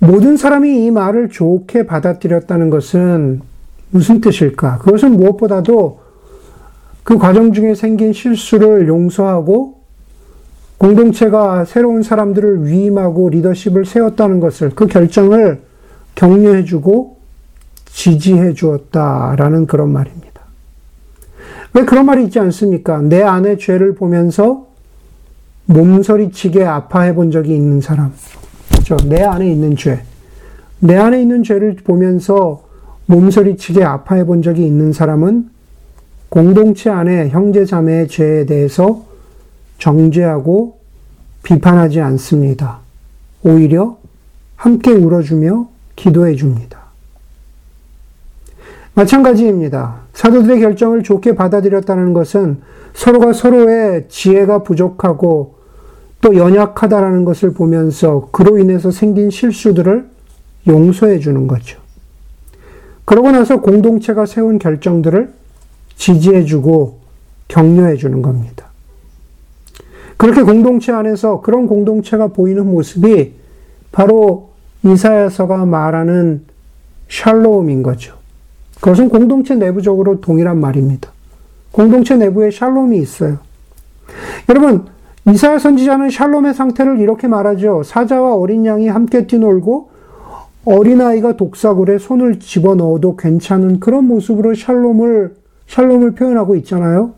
모든 0.00 0.36
사람이 0.36 0.86
이 0.86 0.90
말을 0.90 1.28
좋게 1.28 1.86
받아들였다는 1.86 2.70
것은 2.70 3.40
무슨 3.90 4.20
뜻일까? 4.20 4.78
그것은 4.78 5.12
무엇보다도 5.12 6.00
그 7.02 7.16
과정 7.18 7.52
중에 7.52 7.74
생긴 7.74 8.12
실수를 8.12 8.86
용서하고 8.86 9.78
공동체가 10.76 11.64
새로운 11.64 12.02
사람들을 12.02 12.66
위임하고 12.66 13.30
리더십을 13.30 13.84
세웠다는 13.84 14.40
것을 14.40 14.70
그 14.74 14.86
결정을 14.86 15.62
격려해주고 16.14 17.16
지지해 17.86 18.52
주었다라는 18.52 19.66
그런 19.66 19.90
말입니다. 19.90 20.27
왜 21.74 21.84
그런 21.84 22.06
말이 22.06 22.24
있지 22.24 22.38
않습니까? 22.38 23.00
내 23.02 23.22
안의 23.22 23.58
죄를 23.58 23.94
보면서 23.94 24.66
몸서리치게 25.66 26.64
아파해 26.64 27.14
본 27.14 27.30
적이 27.30 27.54
있는 27.54 27.80
사람. 27.80 28.12
그렇죠? 28.70 28.96
내 29.08 29.22
안에 29.22 29.50
있는 29.50 29.76
죄. 29.76 30.02
내 30.80 30.96
안에 30.96 31.20
있는 31.20 31.42
죄를 31.42 31.76
보면서 31.76 32.64
몸서리치게 33.06 33.84
아파해 33.84 34.24
본 34.24 34.42
적이 34.42 34.66
있는 34.66 34.92
사람은 34.92 35.50
공동체 36.28 36.90
안에 36.90 37.30
형제 37.30 37.64
자매의 37.64 38.08
죄에 38.08 38.46
대해서 38.46 39.04
정죄하고 39.78 40.78
비판하지 41.42 42.00
않습니다. 42.00 42.80
오히려 43.42 43.96
함께 44.56 44.90
울어주며 44.90 45.68
기도해 45.96 46.34
줍니다. 46.34 46.78
마찬가지입니다. 48.94 50.07
사도들의 50.18 50.58
결정을 50.58 51.04
좋게 51.04 51.36
받아들였다는 51.36 52.12
것은 52.12 52.58
서로가 52.92 53.32
서로의 53.32 54.06
지혜가 54.08 54.64
부족하고 54.64 55.54
또 56.20 56.34
연약하다라는 56.34 57.24
것을 57.24 57.52
보면서 57.52 58.28
그로 58.32 58.58
인해서 58.58 58.90
생긴 58.90 59.30
실수들을 59.30 60.08
용서해 60.66 61.20
주는 61.20 61.46
거죠. 61.46 61.78
그러고 63.04 63.30
나서 63.30 63.60
공동체가 63.60 64.26
세운 64.26 64.58
결정들을 64.58 65.32
지지해 65.94 66.46
주고 66.46 66.98
격려해 67.46 67.94
주는 67.94 68.20
겁니다. 68.20 68.66
그렇게 70.16 70.42
공동체 70.42 70.90
안에서 70.90 71.42
그런 71.42 71.68
공동체가 71.68 72.26
보이는 72.26 72.66
모습이 72.66 73.34
바로 73.92 74.50
이사야서가 74.84 75.64
말하는 75.64 76.42
샬롬인 77.08 77.84
거죠. 77.84 78.17
그것은 78.80 79.08
공동체 79.08 79.54
내부적으로 79.54 80.20
동일한 80.20 80.58
말입니다. 80.60 81.10
공동체 81.72 82.16
내부에 82.16 82.50
샬롬이 82.50 82.98
있어요. 82.98 83.38
여러분, 84.48 84.86
이사야 85.28 85.58
선지자는 85.58 86.10
샬롬의 86.10 86.54
상태를 86.54 87.00
이렇게 87.00 87.28
말하죠. 87.28 87.82
사자와 87.82 88.36
어린 88.36 88.64
양이 88.64 88.88
함께 88.88 89.26
뛰놀고 89.26 89.90
어린아이가 90.64 91.36
독사굴에 91.36 91.98
손을 91.98 92.40
집어넣어도 92.40 93.16
괜찮은 93.16 93.80
그런 93.80 94.06
모습으로 94.06 94.54
샬롬을, 94.54 95.34
샬롬을 95.66 96.12
표현하고 96.12 96.56
있잖아요. 96.56 97.12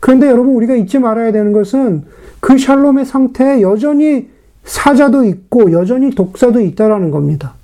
그런데 0.00 0.28
여러분, 0.28 0.54
우리가 0.54 0.74
잊지 0.74 0.98
말아야 0.98 1.32
되는 1.32 1.52
것은 1.52 2.04
그 2.40 2.58
샬롬의 2.58 3.06
상태에 3.06 3.60
여전히 3.60 4.28
사자도 4.64 5.24
있고 5.24 5.72
여전히 5.72 6.10
독사도 6.10 6.60
있다라는 6.60 7.10
겁니다. 7.10 7.54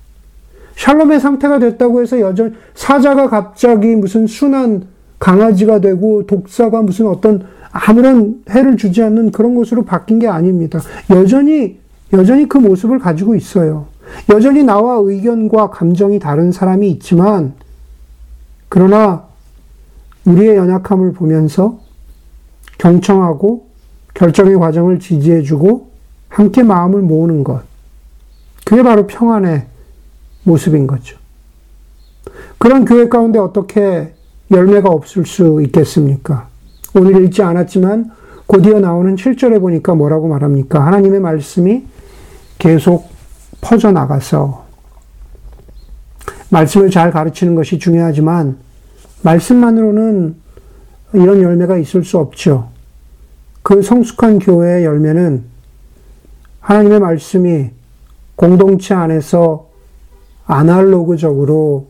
샬롬의 0.75 1.19
상태가 1.19 1.59
됐다고 1.59 2.01
해서 2.01 2.19
여전 2.19 2.55
사자가 2.75 3.29
갑자기 3.29 3.95
무슨 3.95 4.27
순한 4.27 4.87
강아지가 5.19 5.79
되고 5.79 6.25
독사가 6.25 6.81
무슨 6.81 7.07
어떤 7.07 7.45
아무런 7.71 8.43
해를 8.49 8.77
주지 8.77 9.01
않는 9.01 9.31
그런 9.31 9.55
것으로 9.55 9.83
바뀐 9.83 10.19
게 10.19 10.27
아닙니다. 10.27 10.79
여전히 11.09 11.79
여전히 12.13 12.47
그 12.47 12.57
모습을 12.57 12.99
가지고 12.99 13.35
있어요. 13.35 13.87
여전히 14.29 14.63
나와 14.63 14.97
의견과 14.97 15.71
감정이 15.71 16.19
다른 16.19 16.51
사람이 16.51 16.89
있지만, 16.91 17.53
그러나 18.69 19.23
우리의 20.25 20.55
연약함을 20.55 21.13
보면서 21.13 21.79
경청하고 22.77 23.67
결정의 24.13 24.57
과정을 24.57 24.99
지지해주고 24.99 25.91
함께 26.29 26.61
마음을 26.63 27.01
모으는 27.01 27.43
것. 27.43 27.63
그게 28.65 28.83
바로 28.83 29.07
평안의 29.07 29.65
모습인 30.43 30.87
거죠. 30.87 31.17
그런 32.57 32.85
교회 32.85 33.09
가운데 33.09 33.39
어떻게 33.39 34.13
열매가 34.51 34.89
없을 34.89 35.25
수 35.25 35.61
있겠습니까? 35.63 36.47
오늘 36.95 37.23
읽지 37.23 37.41
않았지만 37.41 38.11
곧이어 38.45 38.79
나오는 38.79 39.15
7절에 39.15 39.59
보니까 39.59 39.95
뭐라고 39.95 40.27
말합니까? 40.27 40.85
하나님의 40.85 41.19
말씀이 41.19 41.83
계속 42.59 43.09
퍼져나가서 43.61 44.63
말씀을 46.49 46.91
잘 46.91 47.11
가르치는 47.11 47.55
것이 47.55 47.79
중요하지만 47.79 48.57
말씀만으로는 49.23 50.35
이런 51.13 51.41
열매가 51.41 51.77
있을 51.77 52.03
수 52.03 52.19
없죠. 52.19 52.69
그 53.63 53.81
성숙한 53.81 54.39
교회의 54.39 54.83
열매는 54.85 55.45
하나님의 56.59 56.99
말씀이 56.99 57.71
공동체 58.35 58.93
안에서 58.93 59.69
아날로그적으로 60.45 61.87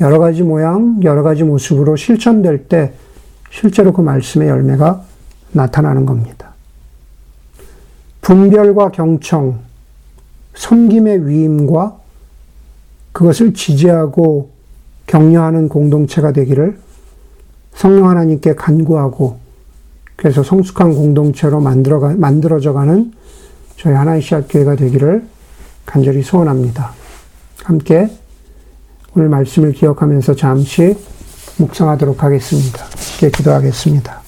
여러 0.00 0.18
가지 0.18 0.42
모양, 0.42 1.00
여러 1.02 1.22
가지 1.22 1.44
모습으로 1.44 1.96
실천될 1.96 2.68
때 2.68 2.92
실제로 3.50 3.92
그 3.92 4.00
말씀의 4.00 4.48
열매가 4.48 5.04
나타나는 5.52 6.06
겁니다. 6.06 6.52
분별과 8.22 8.90
경청, 8.90 9.60
섬김의 10.54 11.28
위임과 11.28 11.98
그것을 13.12 13.52
지지하고 13.54 14.50
격려하는 15.06 15.68
공동체가 15.68 16.32
되기를 16.32 16.78
성령 17.74 18.08
하나님께 18.08 18.54
간구하고 18.54 19.38
그래서 20.16 20.42
성숙한 20.42 20.94
공동체로 20.94 21.60
만들어 21.60 22.00
만들어져가는 22.16 23.12
저희 23.76 23.94
하나의 23.94 24.22
시합교회가 24.22 24.76
되기를 24.76 25.26
간절히 25.84 26.22
소원합니다. 26.22 27.01
함께 27.64 28.08
오늘 29.14 29.28
말씀을 29.28 29.72
기억하면서 29.72 30.34
잠시 30.34 30.96
묵상하도록 31.58 32.22
하겠습니다. 32.22 32.84
기도하겠습니다. 33.30 34.21